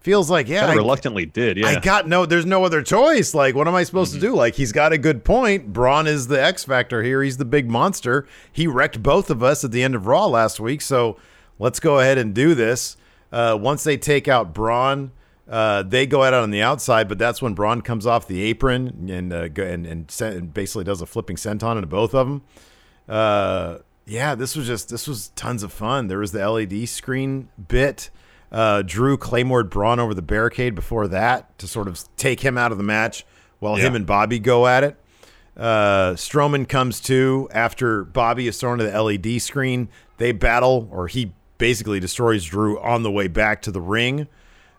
[0.00, 1.56] feels like, yeah, I- reluctantly did.
[1.56, 1.68] Yeah.
[1.68, 2.26] I got no.
[2.26, 3.32] There's no other choice.
[3.32, 4.34] Like, what am I supposed to do?
[4.34, 5.72] Like, he's got a good point.
[5.72, 7.22] Braun is the X factor here.
[7.22, 8.26] He's the big monster.
[8.52, 10.82] He wrecked both of us at the end of Raw last week.
[10.82, 11.16] So
[11.60, 12.97] let's go ahead and do this.
[13.32, 15.12] Uh, once they take out Braun,
[15.48, 18.42] Uh, they go at it on the outside, but that's when Braun comes off the
[18.42, 22.26] apron and uh, and, and, sen- and basically does a flipping senton into both of
[22.28, 22.42] them.
[23.08, 26.08] Uh, yeah, this was just this was tons of fun.
[26.08, 28.10] There was the LED screen bit.
[28.52, 32.70] Uh, Drew Claymore Braun over the barricade before that to sort of take him out
[32.72, 33.24] of the match
[33.58, 34.96] while him and Bobby go at it.
[35.56, 39.88] Uh, Strowman comes to after Bobby is thrown to the LED screen.
[40.18, 44.26] They battle, or he basically destroys Drew on the way back to the ring.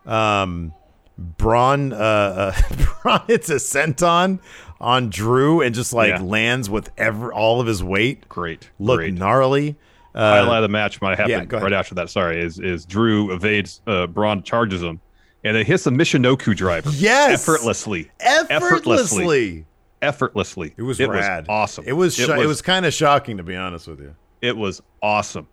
[0.06, 0.74] Um,
[1.18, 2.62] Braun, uh, uh,
[3.04, 4.39] Braun hits a senton
[4.80, 6.22] on Drew and just like Yeah.
[6.22, 8.28] lands with ever all of his weight.
[8.30, 8.70] Great.
[8.80, 9.13] Look great.
[9.13, 9.76] gnarly.
[10.15, 12.10] highlight Uh, of the match might happen yeah, right after that.
[12.10, 15.00] Sorry, is is Drew evades uh, Braun charges him,
[15.44, 16.89] and then hits a Michinoku driver.
[16.92, 17.34] Yes!
[17.42, 19.65] effortlessly, effortlessly.
[20.02, 20.74] effortlessly.
[20.78, 21.44] It was it rad.
[21.48, 21.84] Was awesome.
[21.88, 22.20] It was.
[22.20, 24.15] It It was, was, kind of shocking to be honest with you.
[24.42, 25.48] it was awesome.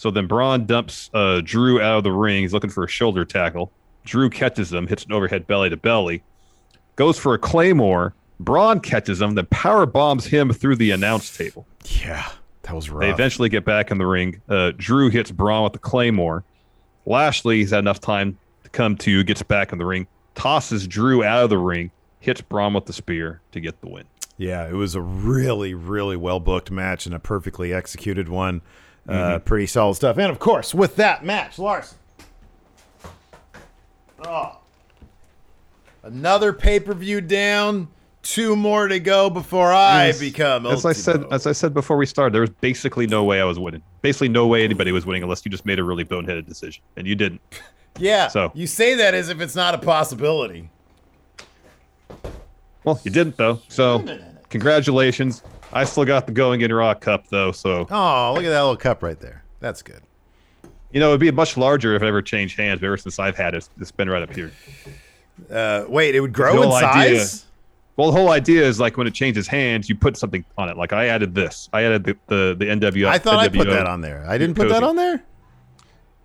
[0.00, 2.40] So then Braun dumps uh, Drew out of the ring.
[2.40, 3.70] He's looking for a shoulder tackle.
[4.02, 6.22] Drew catches him, hits an overhead belly to belly,
[6.96, 8.14] goes for a claymore.
[8.38, 11.66] Braun catches him, then power bombs him through the announce table.
[11.84, 12.26] Yeah,
[12.62, 13.02] that was rough.
[13.02, 14.40] They eventually get back in the ring.
[14.48, 16.44] Uh, Drew hits Braun with the claymore.
[17.04, 21.44] Lashley's had enough time to come to, gets back in the ring, tosses Drew out
[21.44, 24.04] of the ring, hits Braun with the spear to get the win.
[24.38, 28.62] Yeah, it was a really, really well booked match and a perfectly executed one.
[29.08, 29.44] Uh, Mm-hmm.
[29.44, 30.18] pretty solid stuff.
[30.18, 31.98] And of course, with that match, Larson.
[34.26, 34.58] Oh.
[36.02, 37.88] Another pay per view down.
[38.22, 40.20] Two more to go before I Yes.
[40.20, 40.66] become.
[40.66, 43.44] As I said, as I said before we started, there was basically no way I
[43.44, 43.82] was winning.
[44.02, 47.06] Basically, no way anybody was winning unless you just made a really boneheaded decision, and
[47.06, 47.40] you didn't.
[47.98, 48.28] yeah.
[48.28, 50.68] so- you say that as if it's not a possibility.
[52.84, 53.60] Well, you didn't though.
[53.68, 54.04] So,
[54.50, 55.42] congratulations.
[55.72, 58.76] I still got the Going in Raw Cup though, so Oh, look at that little
[58.76, 59.44] cup right there.
[59.60, 60.02] That's good.
[60.92, 62.80] you know it'd be much larger if it ever changed hands.
[62.80, 64.50] But ever since I've had it, it's been right up here.
[65.50, 67.46] Uh, wait, it would grow in whole idea- size.
[67.96, 70.76] Well, the whole idea is like when it changes hands, you put something on it.
[70.78, 71.68] Like I added this.
[71.72, 73.06] I added the the, the NWO.
[73.08, 74.24] I thought I put that on there.
[74.26, 75.22] I didn't put that on there.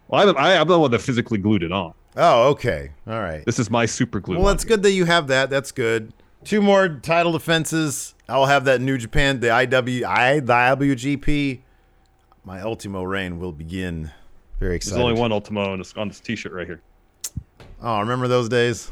[0.08, 1.94] Well, I'm, I, I'm the one that physically glued it on.
[2.16, 2.92] Oh, okay.
[3.08, 3.44] All right.
[3.44, 4.38] This is my super glue.
[4.38, 5.50] Well, that's good that you have that.
[5.50, 6.14] That's good.
[6.46, 8.14] Two more title defenses.
[8.30, 11.60] I'll have that New Japan, the IW, I, the IWGP.
[12.44, 14.12] My Ultimo reign will begin.
[14.60, 15.00] Very exciting.
[15.00, 16.82] There's only one Ultimo on this, on this T-shirt right here.
[17.82, 18.92] Oh, remember those days?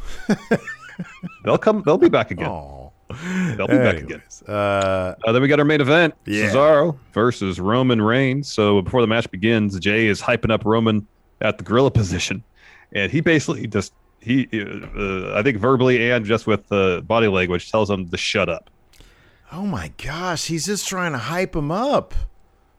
[1.45, 1.83] They'll come.
[1.85, 2.47] They'll be back again.
[2.49, 2.91] Oh.
[3.55, 4.21] They'll be back again.
[4.47, 6.45] Uh, Uh, then we got our main event: Yeah.
[6.49, 8.51] Cesaro versus Roman Reigns.
[8.51, 11.05] So before the match begins, Jay is hyping up Roman
[11.41, 12.43] at the gorilla position,
[12.91, 17.69] and he basically just he, uh, I think verbally and just with uh, body language,
[17.71, 18.69] tells him to shut up.
[19.51, 22.13] oh my gosh, he's just trying to hype him up.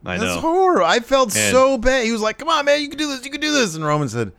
[0.05, 0.41] I That's know.
[0.41, 0.85] horrible.
[0.85, 2.05] I felt And- so bad.
[2.05, 3.23] He was like, "Come on, man, you can do this.
[3.25, 4.31] You can do this." And Roman said,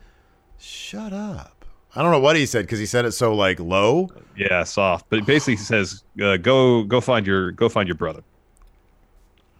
[0.59, 1.65] "Shut up."
[1.95, 4.09] I don't know what he said because he said it so like low.
[4.37, 5.07] Yeah, soft.
[5.09, 8.21] But basically, he says, uh, "Go, go find your, go find your brother."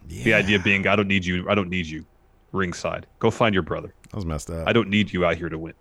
[0.06, 1.48] The idea being, I don't need you.
[1.50, 2.04] I don't need you.
[2.52, 3.92] Ringside, go find your brother.
[4.12, 4.66] I was messed up.
[4.66, 5.74] I don't need you out here to win.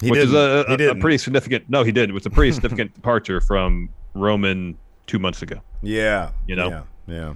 [0.00, 0.60] He which is didn't.
[0.60, 1.00] a, He a, a didn't.
[1.00, 1.68] pretty significant.
[1.68, 2.10] No, he did.
[2.10, 4.76] It was a pretty significant departure from Roman
[5.06, 5.60] two months ago.
[5.82, 6.30] Yeah.
[6.46, 6.68] You know?
[6.68, 6.82] Yeah.
[7.06, 7.34] Yeah.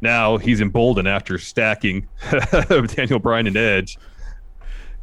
[0.00, 2.08] Now he's emboldened after stacking
[2.96, 3.98] Daniel Bryan and Edge.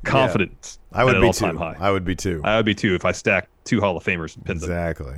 [0.03, 0.79] Confidence.
[0.93, 1.57] I would be too.
[1.57, 1.75] high.
[1.79, 2.41] I would be too.
[2.43, 4.69] I would be too if I stacked two Hall of Famers and pinned them.
[4.71, 5.15] Exactly.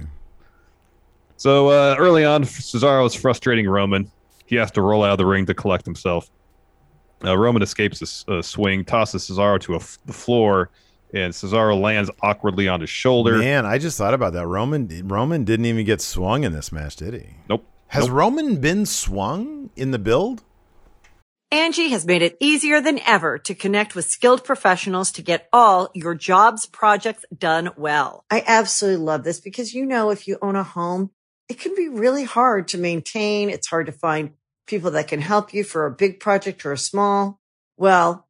[1.38, 4.12] So uh, early on, Cesaro is frustrating Roman.
[4.46, 6.30] He has to roll out of the ring to collect himself.
[7.24, 10.70] Uh, Roman escapes a swing, tosses Cesaro to a f- the floor,
[11.13, 13.38] and Cesaro lands awkwardly on his shoulder.
[13.38, 14.47] Man, I just thought about that.
[14.47, 17.38] Roman Roman didn't even get swung in this match, did he?
[17.50, 17.65] Nope.
[17.88, 18.17] Has Nope.
[18.17, 20.43] Roman been swung in the build?
[21.54, 25.89] Angi has made it easier than ever to connect with skilled professionals to get all
[25.93, 28.24] your jobs projects done well.
[28.32, 31.12] I absolutely love this because, you know, if you own a home,
[31.50, 33.50] it can be really hard to maintain.
[33.50, 34.32] It's hard to find
[34.65, 37.41] people that can help you for a big project or a small.
[37.76, 38.30] Well,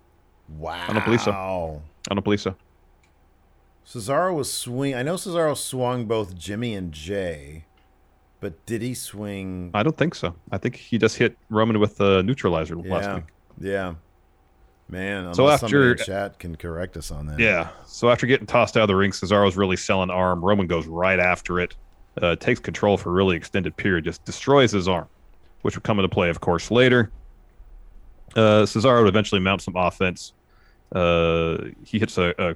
[0.57, 0.85] Wow.
[0.87, 1.31] I don't believe so.
[2.09, 2.55] I don't believe so.
[3.85, 4.95] Cesaro was swing.
[4.95, 7.65] I know Cesaro swung both Jimmy and Jay,
[8.39, 9.71] but did he swing?
[9.73, 10.35] I don't think so.
[10.51, 13.23] I think he just hit Roman with the neutralizer last yeah, week.
[13.59, 13.93] yeah.
[14.87, 17.39] Man, So after- in chat can correct us on that.
[17.39, 17.69] Yeah.
[17.85, 20.43] So after getting tossed out of the ring, Cesaro's really selling arm.
[20.43, 21.75] Roman goes right after it,
[22.21, 25.07] uh, takes control for a really extended period, just destroys his arm,
[25.61, 27.09] which would come into play, of course, later.
[28.35, 30.33] Uh, Cesaro would eventually mount some offense.
[30.91, 32.55] Uh, he hits a, a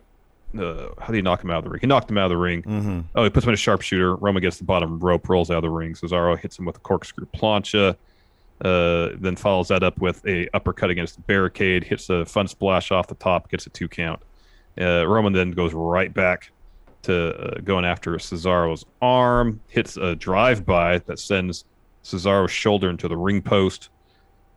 [0.59, 1.81] uh, how do you knock him out of the ring?
[1.81, 2.61] He knocked him out of the ring.
[2.63, 2.99] Mm-hmm.
[3.15, 4.15] Oh, he puts him in a sharpshooter.
[4.15, 5.93] Roman gets the bottom rope, rolls out of the ring.
[5.93, 7.95] Cesaro hits him with a corkscrew plancha.
[8.61, 11.83] Uh, then follows that up with a uppercut against the barricade.
[11.83, 14.21] Hits a fun splash off the top, gets a two count.
[14.79, 16.51] Uh, Roman then goes right back
[17.03, 19.59] to uh, going after Cesaro's arm.
[19.67, 21.65] Hits a drive by that sends
[22.03, 23.89] Cesaro's shoulder into the ring post.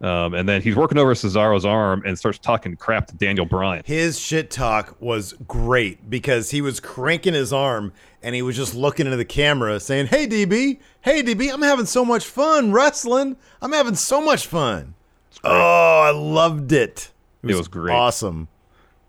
[0.01, 3.83] Um, and then he's working over Cesaro's arm and starts talking crap to Daniel Bryan.
[3.85, 7.93] His shit talk was great because he was cranking his arm
[8.23, 11.87] and he was just looking into the camera saying, Hey, DB, hey, DB, I'm having
[11.87, 13.37] so much fun wrestling.
[13.61, 14.95] I'm having so much fun.
[15.43, 17.11] Oh, I loved it.
[17.43, 17.95] It was great.
[17.95, 18.49] Awesome.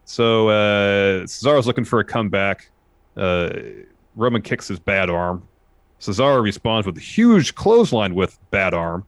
[0.06, 2.70] So uh, Cesaro's looking for a comeback.
[3.16, 3.50] Uh,
[4.16, 5.44] Roman kicks his bad arm.
[6.00, 9.06] Cesaro responds with a huge clothesline with bad arm.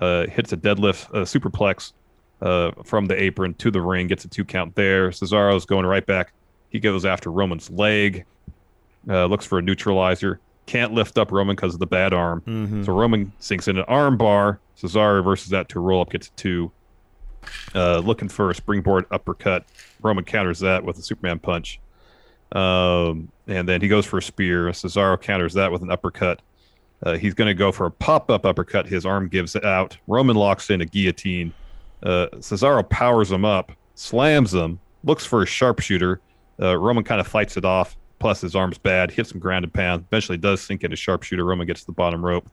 [0.00, 1.92] Uh, hits a deadlift uh, superplex
[2.40, 4.06] uh, from the apron to the ring.
[4.06, 5.10] Gets a two count there.
[5.10, 6.32] Cesaro's going right back.
[6.70, 8.24] He goes after Roman's leg.
[9.08, 10.40] Uh, looks for a neutralizer.
[10.64, 12.40] Can't lift up Roman because of the bad arm.
[12.46, 12.86] Mhm.
[12.86, 14.60] So Roman sinks in an arm bar.
[14.80, 16.10] Cesaro reverses that to roll up.
[16.10, 16.70] Gets a two.
[17.74, 19.66] Uh, looking for a springboard uppercut.
[20.00, 21.80] Roman counters that with a Superman punch.
[22.52, 24.66] Um, and then he goes for a spear.
[24.68, 26.40] Cesaro counters that with an uppercut.
[27.02, 28.86] Uh, he's going to go for a pop up uppercut.
[28.86, 29.96] His arm gives out.
[30.06, 31.52] Roman locks in a guillotine.
[32.02, 36.20] Uh, Cesaro powers him up, slams him, looks for a sharpshooter.
[36.60, 37.96] Uh, Roman kind of fights it off.
[38.18, 39.10] Plus, his arm's bad.
[39.10, 40.04] Hits him ground and pound.
[40.08, 41.44] Eventually, does sink in a sharpshooter.
[41.44, 42.48] Roman gets to the bottom rope.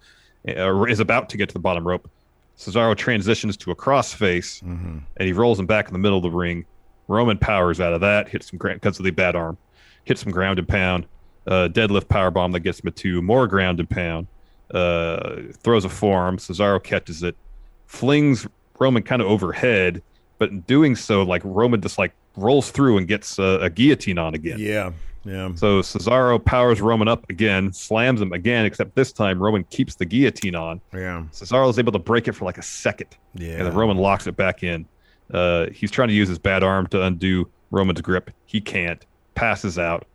[0.48, 2.10] Uh, is about to get to the bottom rope.
[2.58, 4.62] Cesaro transitions to a crossface,
[5.18, 6.66] and he rolls him back in the middle of the ring.
[7.08, 9.58] Roman powers out of that, hits him because of the bad arm,
[10.06, 11.06] hits him ground and pound.
[11.48, 14.28] Uh, deadlift power bomb that gets him a two, more ground and pound.
[14.74, 16.38] Uh, throws a forearm.
[16.38, 17.36] Cesaro catches it,
[17.88, 18.48] flings
[18.80, 20.02] Roman kind of overhead,
[20.38, 24.18] but in doing so, like Roman just like rolls through and gets uh, a guillotine
[24.18, 24.60] on again.
[24.60, 24.92] Yeah.
[25.26, 25.54] Yeah.
[25.56, 30.06] So Cesaro powers Roman up again, slams him again, except this time Roman keeps the
[30.06, 30.82] guillotine on.
[30.94, 31.26] Yeah.
[31.32, 33.18] Cesaro is able to break it for like a second.
[33.36, 33.54] Yeah.
[33.54, 34.86] And then Roman locks it back in.
[35.34, 38.32] Uh, he's trying to use his bad arm to undo Roman's grip.
[38.46, 39.06] He can't.
[39.36, 40.06] Passes out.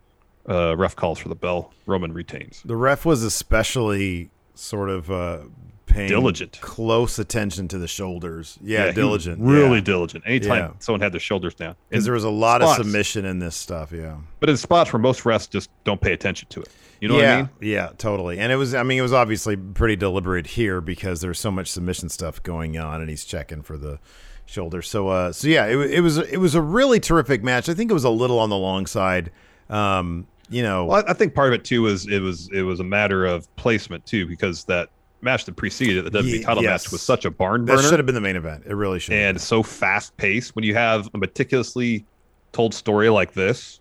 [0.49, 1.73] Uh, ref calls for the bell.
[1.87, 2.63] Roman retains.
[2.65, 5.39] The ref was especially sort of uh,
[5.87, 6.59] paying Diligent.
[6.61, 8.59] close attention to the shoulders.
[8.63, 9.41] Yeah, was diligent.
[9.41, 9.81] Really yeah.
[9.81, 10.25] diligent.
[10.27, 10.71] Anytime Yeah.
[10.79, 11.77] someone had their shoulders down.
[11.89, 13.93] Because there was a lot spots, of submission in this stuff.
[13.93, 14.17] Yeah.
[14.41, 16.69] But in spots where most refs just don't pay attention to it.
[17.01, 17.51] You know yeah, what I mean?
[17.61, 18.39] Yeah, totally.
[18.39, 21.71] And it was, I mean, it was obviously pretty deliberate here because there's so much
[21.71, 23.99] submission stuff going on, and he's checking for the
[24.47, 24.81] shoulder.
[24.81, 27.69] So, uh, so yeah, it, it was, it was a really terrific match.
[27.69, 29.31] I think it was a little on the long side.
[29.69, 32.63] Um, you know, Well, I I think part of it too was it was it
[32.63, 34.91] was a matter of placement too because that
[35.25, 36.85] match that preceded it, the WWE title yes.
[36.85, 38.65] match was such a barn that should have been the main event.
[38.67, 39.15] It really should.
[39.15, 40.55] and so fast paced.
[40.55, 42.05] When you have a meticulously
[42.53, 43.81] told story like this,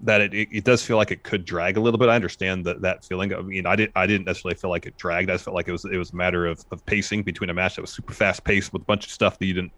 [0.00, 2.08] that it, it, it does feel like it could drag a little bit.
[2.08, 3.34] I understand that that feeling.
[3.34, 5.30] I mean, I didn't I didn't necessarily feel like it dragged.
[5.30, 7.54] I just felt like it was it was a matter of, of pacing between a
[7.54, 9.72] match that was super fast paced with a bunch of stuff that you didn't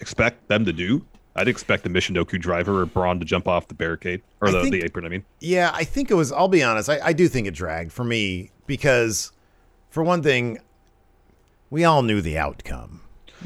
[0.00, 1.04] expect them to do.
[1.34, 4.72] I'd expect a Michinoku driver or Braun to jump off the barricade or the, think-
[4.74, 5.06] the apron.
[5.06, 6.30] I mean, Yeah, I think it was.
[6.32, 6.88] I'll be honest.
[6.90, 9.32] I, I do think it dragged for me because,
[9.90, 10.58] for one thing,
[11.70, 13.00] we all knew the outcome.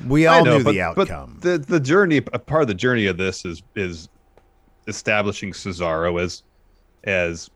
[0.06, 1.38] We all know, knew but, the outcome.
[1.40, 4.08] the the journey, a part of the journey of this is is
[4.88, 6.42] establishing Cesaro as
[7.04, 7.50] as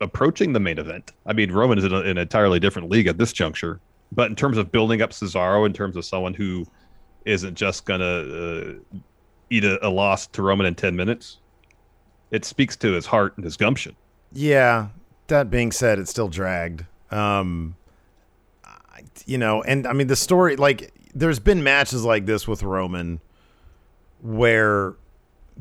[0.00, 1.12] approaching the main event.
[1.24, 3.80] I mean, Roman is in a, an entirely different league at this juncture,
[4.12, 6.66] but in terms of building up Cesaro, in terms of someone who
[7.24, 8.72] isn't just gonna uh,
[9.50, 11.38] eat a, a loss to Roman in ten minutes,
[12.30, 13.96] it speaks to his heart and his gumption.
[14.32, 14.88] Yeah.
[15.28, 16.84] That being said, it still dragged.
[17.10, 17.76] Um,
[19.24, 20.56] you know, and I mean the story.
[20.56, 23.20] Like, there's been matches like this with Roman,
[24.20, 24.96] where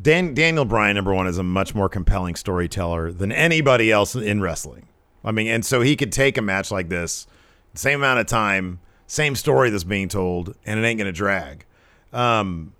[0.01, 4.41] Dan Daniel Bryan, number one, is a much more compelling storyteller than anybody else in
[4.41, 4.87] wrestling.
[5.23, 7.25] I mean, and so he could take a match like this,
[7.73, 8.81] same amount of time,
[9.13, 11.65] same story that's being told, and it ain't gonna drag.
[12.11, 12.73] Um,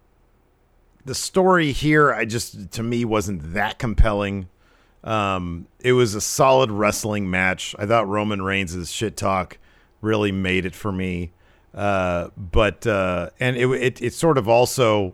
[1.06, 4.50] the story here, I just to me wasn't that compelling.
[5.04, 7.76] Um, it was a solid wrestling match.
[7.78, 9.60] I thought Roman Reigns' shit talk
[10.02, 11.34] really made it for me.
[11.74, 15.14] Uh, but uh, and it, it it sort of also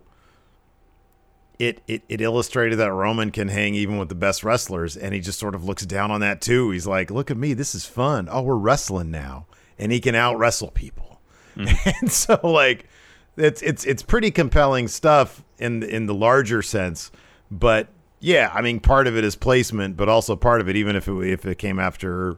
[1.57, 5.20] it, it it illustrated that Roman can hang even with the best wrestlers, and he
[5.20, 6.72] just sort of looks down on that too.
[6.72, 8.30] He's like, "Look at me, this is fun.
[8.32, 9.47] Oh, we're wrestling now,
[9.78, 11.09] and he can out wrestle people."
[12.01, 12.88] And so, like,
[13.38, 17.12] it's it's it's pretty compelling stuff in in the larger sense.
[17.51, 17.88] But
[18.20, 21.07] yeah, I mean, part of it is placement, but also part of it, even if
[21.07, 22.38] it if it came after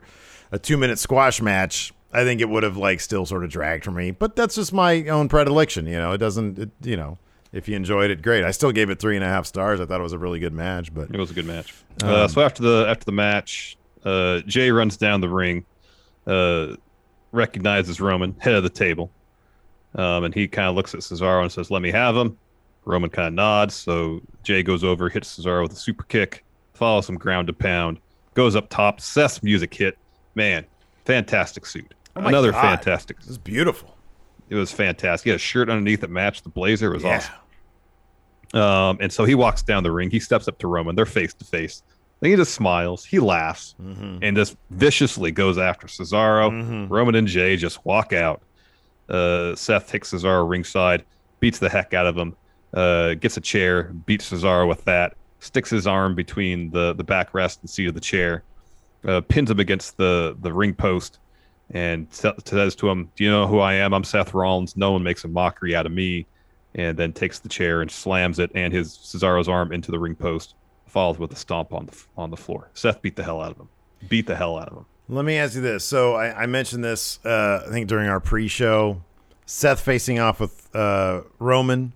[0.51, 3.83] a two minute squash match, I think it would have like still sort of dragged
[3.85, 4.11] for me.
[4.11, 5.85] But that's just my own predilection.
[5.87, 6.59] You know, it doesn't.
[6.59, 7.17] It, you know,
[7.51, 8.43] if you enjoyed it, great.
[8.43, 9.79] I still gave it three and a half stars.
[9.79, 10.93] I thought it was a really good match.
[10.93, 11.73] But It was a good match.
[12.03, 15.65] Um, uh, so after the after the match, uh, Jay runs down the ring,
[16.27, 16.75] uh,
[17.31, 19.11] recognizes Roman, head of the table,
[19.95, 22.37] um, and he kind of looks at Cesaro and says, "Let me have him."
[22.85, 27.05] Roman kind of nods, so Jay goes over, hits Cesaro with a super kick, follows
[27.05, 27.99] some ground to pound,
[28.33, 28.99] goes up top.
[28.99, 29.97] Seth's music hit,
[30.35, 30.65] man,
[31.05, 32.61] fantastic suit, Oh another God.
[32.61, 33.19] fantastic.
[33.19, 33.95] this is beautiful.
[34.49, 35.23] It was fantastic.
[35.25, 36.91] He had a shirt underneath that matched the blazer.
[36.91, 37.17] It was Yeah.
[37.17, 37.35] awesome.
[38.61, 40.09] Um, and so he walks down the ring.
[40.09, 40.95] He steps up to Roman.
[40.95, 41.83] They're face to face.
[42.21, 43.03] Then he just smiles.
[43.03, 44.19] He laughs Mm-hmm.
[44.21, 46.87] and just viciously goes after Cesaro.
[46.89, 48.41] Roman and Jay just walk out.
[49.09, 51.03] Uh, Seth takes Cesaro ringside,
[51.39, 52.35] beats the heck out of him,
[52.73, 57.59] uh, gets a chair, beats Cesaro with that, sticks his arm between the, the backrest
[57.61, 58.43] and seat of the chair,
[59.05, 61.17] uh, pins him against the, the ring post,
[61.71, 63.93] and sa- says to him, Do you know who I am?
[63.93, 64.77] I'm Seth Rollins.
[64.77, 66.25] No one makes a mockery out of me.
[66.73, 70.15] And then takes the chair and slams it and his Cesaro's arm into the ring
[70.15, 70.55] post,
[70.91, 72.69] follows with a stomp on the on the floor.
[72.73, 73.69] Seth beat the hell out of him.
[74.09, 74.85] Beat the hell out of him.
[75.07, 75.83] Let me ask you this.
[75.83, 79.01] So I, I mentioned this, uh, I think during our pre-show.
[79.45, 81.93] Seth facing off with uh, Roman.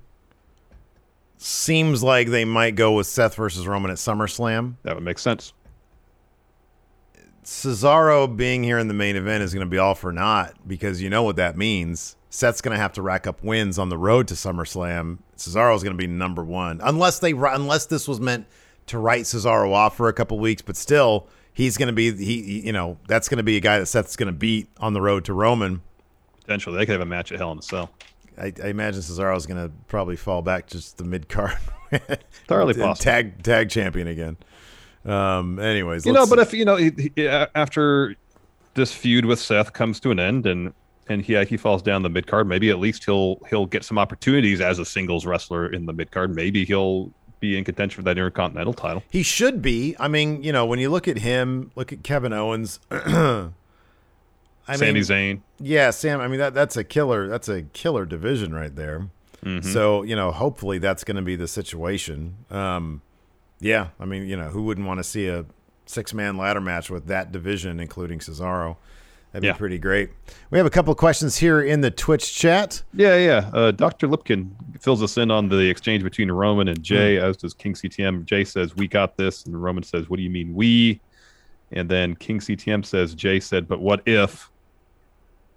[1.37, 4.75] Seems like they might go with Seth versus Roman at SummerSlam.
[4.83, 5.53] That would make sense.
[7.43, 11.01] Cesaro being here in the main event is going to be all for naught because
[11.01, 12.15] you know what that means.
[12.29, 15.19] Seth's going to have to rack up wins on the road to SummerSlam.
[15.37, 18.47] Cesaro's going to be number one, unless they unless this was meant
[18.87, 20.61] to write Cesaro off for a couple weeks.
[20.61, 23.79] But still, he's going to be he you know that's going to be a guy
[23.79, 25.81] that Seth's going to beat on the road to Roman.
[26.41, 27.89] Potentially, they could have a match at Hell in a Cell.
[28.37, 31.57] I, I imagine Cesaro's going to probably fall back just the mid card.
[31.91, 32.95] Entirely possible.
[32.95, 34.37] Tag tag champion again.
[35.05, 35.59] Um.
[35.59, 38.15] Anyways, You know, but if you know, he, he- after
[38.73, 40.73] this feud with Seth comes to an end, and
[41.07, 43.97] and he he falls down the mid card, maybe at least he'll he'll get some
[43.97, 46.35] opportunities as a singles wrestler in the mid card.
[46.35, 47.11] Maybe he'll
[47.45, 49.03] be in contention for that Intercontinental title.
[49.09, 49.95] He should be.
[49.99, 52.79] I mean, you know, when you look at him, look at Kevin Owens.
[54.67, 55.41] I Sami mean, Zayn.
[55.59, 56.19] yeah, Sam.
[56.21, 57.27] I mean, that that's a killer.
[57.27, 59.07] That's a killer division right there.
[59.43, 59.69] Mm-hmm.
[59.69, 62.35] So you know, hopefully that's going to be the situation.
[62.49, 63.01] Um,
[63.59, 65.45] yeah, I mean, you know, who wouldn't want to see a
[65.85, 68.77] six man ladder match with that division, including Cesaro?
[69.31, 69.53] That'd be Yeah.
[69.53, 70.09] pretty great.
[70.49, 72.81] We have a couple of questions here in the Twitch chat.
[72.93, 73.49] Yeah, yeah.
[73.53, 74.07] Uh, Dr.
[74.07, 74.49] Lipkin
[74.81, 78.25] fills us in on the exchange between Roman and Jay, as does King CTM.
[78.25, 79.45] Jay says, We got this.
[79.45, 81.01] And Roman says, What do you mean, we?
[81.71, 84.49] And then King CTM says, Jay said, But what if?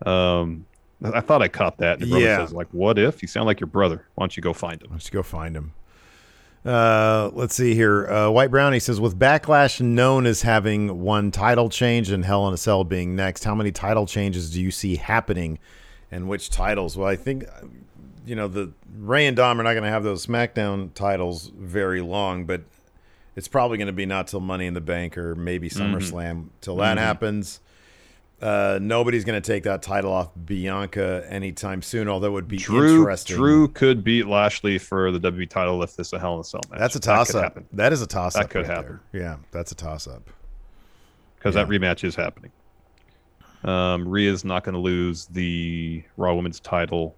[0.04, 0.66] Um,
[1.02, 2.00] I thought I caught that.
[2.00, 2.44] And Roman Yeah.
[2.44, 3.22] says, Like, what if?
[3.22, 4.08] You sound like your brother.
[4.14, 4.88] Why don't you go find him?
[4.92, 5.72] Let's go find him.
[6.64, 8.06] Uh, let's see here.
[8.08, 12.52] Uh, White Brownie says, with Backlash known as having one title change and Hell in
[12.54, 15.60] a Cell being next, how many title changes do you see happening,
[16.10, 16.96] and which titles?
[16.96, 17.44] Well, I think,
[18.28, 22.00] you know, the Rey and Dom are not going to have those SmackDown titles very
[22.02, 22.60] long, but
[23.36, 26.76] it's probably going to be not till Money in the Bank or maybe SummerSlam till
[26.76, 27.60] that happens.
[28.40, 32.56] Uh, nobody's going to take that title off Bianca anytime soon, although it would be
[32.58, 33.36] Drew, interesting.
[33.36, 36.44] Drew could beat Lashley for the WWE title if this is a Hell in a
[36.44, 36.78] Cell match.
[36.78, 37.58] That's a toss could up.
[37.72, 38.42] That is a toss up.
[38.42, 39.00] That could right happen.
[39.12, 39.22] there.
[39.22, 40.30] Yeah, that's a toss up.
[41.36, 41.64] because Yeah.
[41.64, 42.52] that rematch is happening.
[43.64, 47.16] Um, Rhea's not going to lose the Raw Women's title.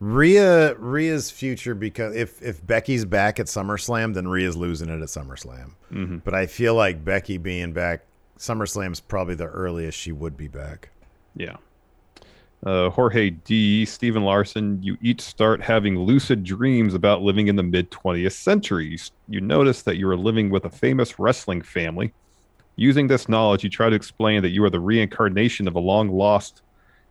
[0.00, 5.08] Rhea Rhea's future because if if Becky's back at SummerSlam, then Rhea's losing it at
[5.08, 5.72] SummerSlam.
[5.92, 6.18] Mm-hmm.
[6.18, 8.04] But I feel like Becky being back,
[8.38, 10.88] SummerSlam's probably the earliest she would be back.
[11.36, 11.56] Yeah.
[12.64, 13.84] Uh, Jorge D.
[13.84, 18.86] Stephen Larson, you each start having lucid dreams about living in the mid 20th century.
[18.88, 18.98] You,
[19.28, 22.12] you notice that you are living with a famous wrestling family.
[22.76, 26.08] Using this knowledge, you try to explain that you are the reincarnation of a long
[26.08, 26.62] lost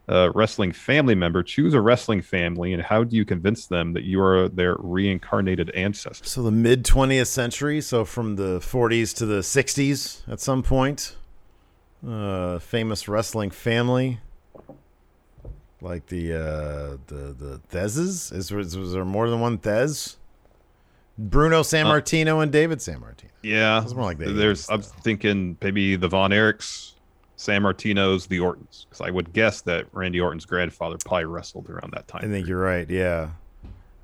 [0.09, 1.43] uh, wrestling family member.
[1.43, 5.69] Choose a wrestling family, and how do you convince them that you are their reincarnated
[5.71, 6.25] ancestor?
[6.25, 11.15] So the mid 20th century, so from the 40s to the 60s at some point.
[12.05, 14.19] Uh, famous wrestling family.
[15.81, 18.33] Like the uh, the the Theszes?
[18.33, 20.17] Is, was, was there more than one Thesz?
[21.17, 23.29] Bruno Sammartino and David Sammartino.
[23.43, 24.67] Yeah, It's more like the there's.
[24.67, 26.93] 80s I'm thinking maybe the Von Erichs,
[27.39, 32.05] Sammartinos, the Ortons, because I would guess that Randy Orton's grandfather probably wrestled around that
[32.05, 32.25] time.
[32.25, 32.87] I think you're right.
[32.89, 33.29] Yeah.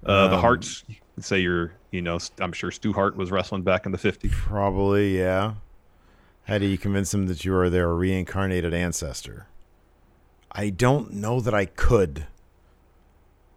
[0.05, 0.41] Uh, the Um,
[0.87, 3.97] you could say you're, you know, I'm sure Stu Hart was wrestling back in the
[3.97, 4.31] 50s.
[4.31, 5.55] Probably, yeah.
[6.47, 9.47] How do you convince them that you are their reincarnated ancestor?
[10.49, 12.27] I don't know that I could.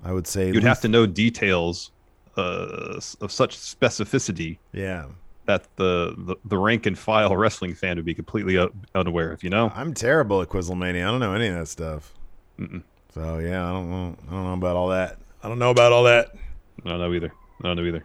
[0.02, 1.92] I would say You'd have to know details
[2.36, 5.06] uh, of such specificity Yeah.
[5.48, 9.42] That the, the, the rank and file wrestling fan would be completely u- unaware of,
[9.42, 9.72] you know?
[9.74, 11.08] I'm terrible at Quizzlemania.
[11.08, 12.12] I don't know any of that stuff.
[12.58, 12.82] Mm-mm.
[13.14, 14.16] So yeah, I don't know.
[14.28, 15.16] I don't know about all that.
[15.42, 16.34] I don't know about all that.
[16.84, 17.32] I don't know either.
[17.60, 18.04] I don't know either.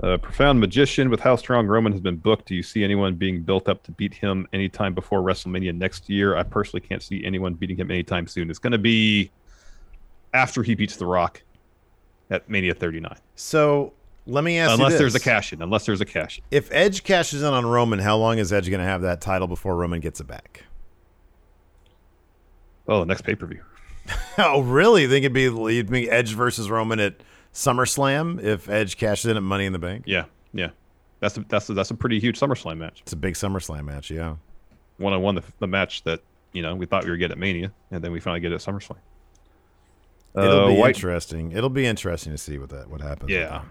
[0.00, 2.48] A profound magician with how strong Roman has been booked.
[2.48, 6.34] Do you see anyone being built up to beat him anytime before WrestleMania next year?
[6.34, 8.48] I personally can't see anyone beating him anytime soon.
[8.48, 9.30] It's going to be
[10.32, 11.42] after he beats The Rock
[12.30, 13.14] at Mania 39.
[13.34, 13.92] So
[14.28, 15.62] let me ask you Unless there's a cash in.
[15.62, 16.44] Unless there's a cash in.
[16.50, 19.46] If Edge cashes in on Roman, how long is Edge going to have that title
[19.48, 20.64] before Roman gets it back?
[22.86, 23.62] Oh, next pay per view.
[24.38, 25.02] oh, really?
[25.02, 25.42] You think it'd be
[25.74, 27.16] you'd be Edge versus Roman at
[27.52, 30.04] SummerSlam if Edge cashes in at Money in the Bank?
[30.06, 30.70] Yeah, yeah.
[31.20, 33.00] That's a, that's a, that's a pretty huge SummerSlam match.
[33.02, 34.10] It's a big SummerSlam match.
[34.10, 34.36] Yeah.
[34.98, 36.20] One on one, the, the match that
[36.52, 38.56] you know we thought we were getting at Mania, and then we finally get it
[38.56, 38.96] at SummerSlam.
[40.36, 41.52] It'll Uh, be White- interesting.
[41.52, 43.30] It'll be interesting to see what that what happens.
[43.30, 43.62] Yeah.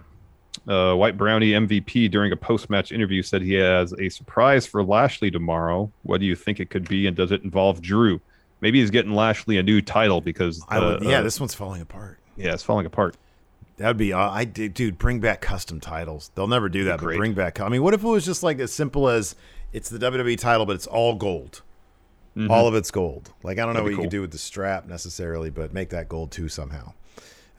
[0.67, 4.83] Uh, White Brownie MVP during a post match interview said he has a surprise for
[4.83, 5.91] Lashley tomorrow.
[6.03, 8.19] What do you think it could be, and does it involve Drew?
[8.61, 11.05] Maybe he's getting Lashley a new title because I would.
[11.05, 12.17] uh, yeah, uh, this one's falling apart.
[12.35, 13.15] yeah, it's falling apart.
[13.77, 14.11] That would be.
[14.13, 14.97] Uh, I did, dude.
[14.97, 16.31] Bring back custom titles.
[16.33, 16.99] They'll never do that.
[16.99, 17.59] But bring back.
[17.59, 19.35] I mean, what if it was just like as simple as
[19.73, 21.61] it's the WWE title, but it's all gold.
[22.51, 23.31] All of it's gold.
[23.41, 23.83] Like I don't know Mm-hmm.
[23.83, 26.47] That'd what be you could do with the strap necessarily, but make that gold too
[26.49, 26.93] somehow.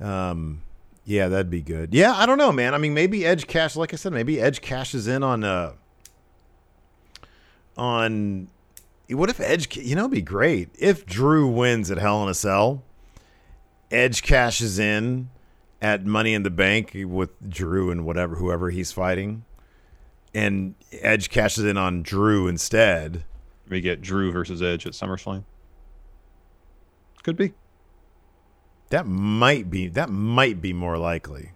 [0.01, 0.63] Um,
[1.09, 1.95] yeah, that'd be good.
[1.95, 2.75] Yeah, I don't know, man.
[2.75, 3.77] I mean, maybe Edge cash.
[3.77, 5.73] Like I said, maybe Edge cashes in on uh
[7.79, 8.49] on.
[9.09, 9.75] What if Edge?
[9.75, 12.83] You know, it'd be great if Drew wins at Hell in a Cell.
[13.91, 15.31] Edge cashes in
[15.81, 19.47] at Money in the Bank with Drew and whatever whoever he's fighting,
[20.35, 23.25] and Edge cashes in on Drew instead.
[23.67, 25.45] We get Drew versus Edge at SummerSlam.
[27.23, 27.55] Could be.
[28.91, 31.53] That might be that might be more likely.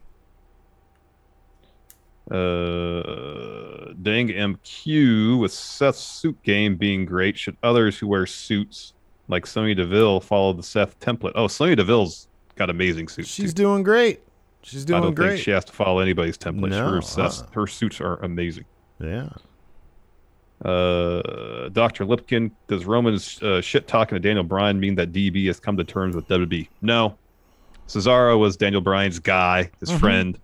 [2.30, 7.39] Uh, Dang MQ with Seth's suit game being great.
[7.39, 8.95] Should others who wear suits
[9.28, 11.33] like Sonya Deville follow the Seth template?
[11.35, 13.28] Oh, Sonya Deville's got amazing suits.
[13.28, 13.62] She's too.
[13.64, 14.20] doing great.
[14.62, 15.28] She's I doing don't great.
[15.30, 16.70] think she has to follow anybody's template.
[16.70, 17.33] No, her, uh-uh.
[17.53, 18.64] her suits are amazing.
[19.01, 19.28] yeah.
[20.64, 22.05] Uh, Dr.
[22.07, 25.83] Lipkin, does Roman's uh, shit talking to Daniel Bryan mean that DB has come to
[25.83, 26.68] terms with WB?
[26.83, 27.18] No.
[27.93, 30.01] Cesaro was Daniel Bryan's guy, his Mhm.
[30.01, 30.38] friend.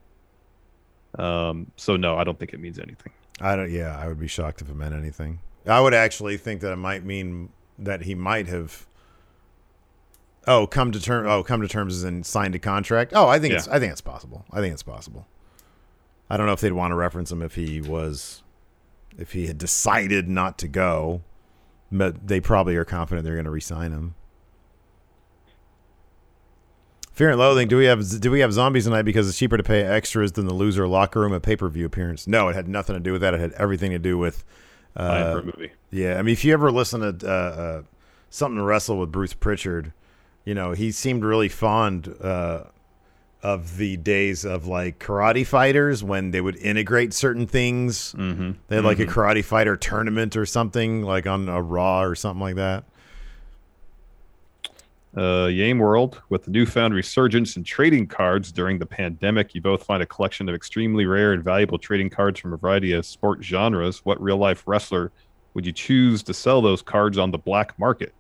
[1.18, 3.12] Um, so no, I don't think it means anything.
[3.40, 3.70] I don't.
[3.70, 5.40] Yeah, I would be shocked if it meant anything.
[5.66, 8.86] I would actually think that it might mean that he might have.
[10.46, 11.26] Oh, come to term.
[11.26, 13.12] Oh, come to terms and signed a contract.
[13.14, 13.68] Oh, I think it's.
[13.68, 14.44] I think it's possible.
[14.52, 15.26] I think it's possible.
[16.30, 18.42] I don't know if they'd want to reference him if he was,
[19.16, 21.22] if he had decided not to go,
[21.90, 24.14] but they probably are confident they're going to re-sign him.
[27.18, 27.66] Fear and Loathing.
[27.66, 30.46] Do we have do we have zombies tonight because it's cheaper to pay extras than
[30.46, 32.28] the loser locker room at pay per view appearance?
[32.28, 33.34] No, it had nothing to do with that.
[33.34, 34.44] It had everything to do with.
[34.94, 35.72] Uh, a movie.
[35.90, 37.82] yeah, I mean, if you ever listen to uh, uh,
[38.30, 39.92] something to wrestle with Bruce Pritchard,
[40.44, 42.66] you know he seemed really fond uh,
[43.42, 48.14] of the days of like karate fighters when they would integrate certain things.
[48.16, 48.52] Mm-hmm.
[48.68, 52.40] They had like a karate fighter tournament or something like on a Raw or something
[52.40, 52.84] like that.
[55.18, 59.82] Uh, Yame World, with the newfound resurgence in trading cards during the pandemic, you both
[59.82, 63.42] find a collection of extremely rare and valuable trading cards from a variety of sport
[63.42, 63.98] genres.
[64.04, 65.10] What real life wrestler
[65.54, 68.14] would you choose to sell those cards on the black market?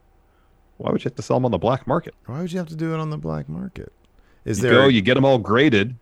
[0.78, 2.14] Why would you have to sell them on the black market?
[2.26, 3.92] Why would you have to do it on the black market?
[4.44, 5.94] Is You there go, a- you get them all graded,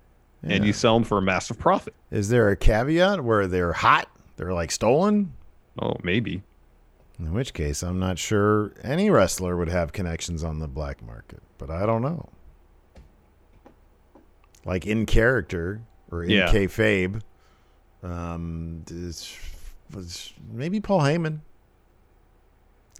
[0.43, 1.93] and you sell them for a massive profit.
[2.11, 4.09] is there a caveat where they're hot?
[4.37, 5.33] They're like stolen?
[5.79, 6.43] Oh, maybe.
[7.19, 11.43] In which case, I'm not sure any wrestler would have connections on the black market,
[11.59, 12.29] but I don't know.
[14.65, 16.53] Like in character or in Yeah.
[16.53, 17.23] kayfabe,
[18.03, 18.85] um,
[20.53, 21.41] maybe Paul Heyman.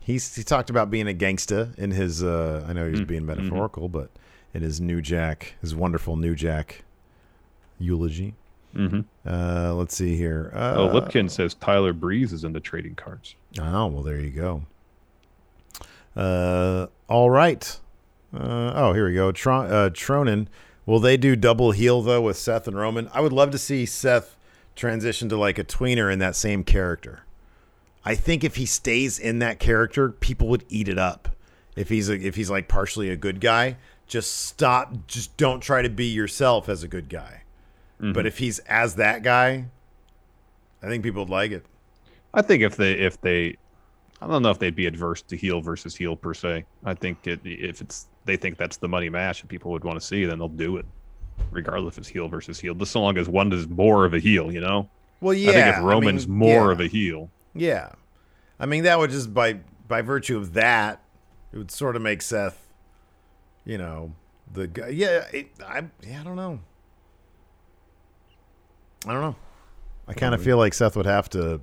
[0.01, 2.23] He's he talked about being a gangsta in his.
[2.23, 4.11] Uh, I know he was Mm, being metaphorical, but
[4.55, 6.85] in his New Jack, his wonderful New Jack
[7.79, 8.35] eulogy.
[8.77, 9.01] Mm-hmm.
[9.29, 10.53] Uh, let's see here.
[10.55, 13.35] Uh, oh, Lipkin says Tyler Breeze is in the trading cards.
[13.59, 14.63] Oh, well, there you go.
[16.15, 17.79] Uh, all right.
[18.35, 19.33] Uh, oh, here we go.
[19.33, 20.49] Tron, uh, Tronin,
[20.87, 23.11] Will they do double heel though with Seth and Roman?
[23.13, 24.39] I would love to see Seth
[24.77, 27.25] transition to like a tweener in that same character.
[28.05, 31.31] I think if he stays in that character, people would eat it up.
[31.75, 35.09] If he's a, if he's like partially a good guy, just stop.
[35.09, 37.43] Just don't try to be yourself as a good guy.
[38.01, 38.13] Mm-hmm.
[38.13, 39.67] But if he's as that guy,
[40.83, 41.65] I think people would like it.
[42.35, 43.57] I think if they if they,
[44.21, 46.65] I don't know if they'd be adverse to heel versus heel per se.
[46.85, 49.99] I think it, if it's they think that's the money match and people would want
[49.99, 50.85] to see, then they'll do it,
[51.51, 52.75] regardless if it's heel versus heel.
[52.75, 54.89] Just so long as one is more of a heel, you know.
[55.21, 55.51] Well, yeah.
[55.51, 56.73] I think if Roman's I mean, more yeah.
[56.73, 57.93] of a heel, Yeah.
[58.59, 61.01] I mean, that would just by by virtue of that,
[61.53, 62.67] it would sort of make Seth,
[63.65, 64.13] you know,
[64.53, 64.89] the guy.
[64.89, 66.61] Yeah, it, I yeah, I don't know.
[69.07, 69.37] I don't know.
[70.09, 71.61] I kind of feel like Seth would have to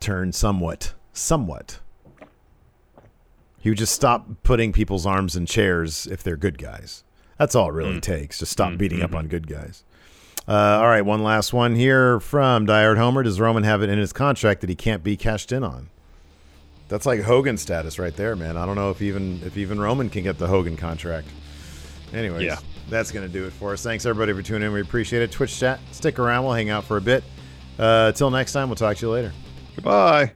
[0.00, 1.80] turn somewhat, somewhat.
[3.60, 7.04] He would just stop putting people's arms in chairs if they're good guys.
[7.38, 8.00] That's all it really hmm.
[8.00, 8.38] takes.
[8.38, 9.84] Just stop hmm, beating up hmm, on good guys.
[10.46, 13.22] Uh, all right, one last one here from Diehard Homer.
[13.22, 15.88] Does Roman have it in his contract that he can't be cashed in on?
[16.88, 18.58] That's like Hogan status right there, man.
[18.58, 21.28] I don't know if even if even Roman can get the Hogan contract.
[22.12, 22.58] Anyways, Yeah.
[22.88, 23.82] That's gonna do it for us.
[23.82, 24.72] Thanks everybody for tuning in.
[24.72, 25.32] We appreciate it.
[25.32, 26.44] Twitch chat, stick around.
[26.44, 27.24] We'll hang out for a bit.
[27.78, 29.32] Uh, till next time, we'll talk to you later.
[29.74, 30.32] goodbye.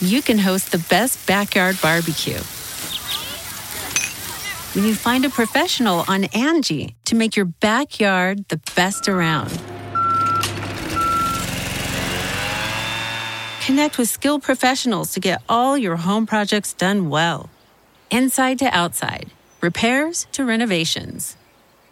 [0.00, 2.40] you can host the best backyard barbecue.
[4.74, 9.50] When you find a professional on Angi to make your backyard the best around.
[13.64, 17.50] Connect with skilled professionals to get all your home projects done well.
[18.10, 21.36] Inside to outside, repairs to renovations.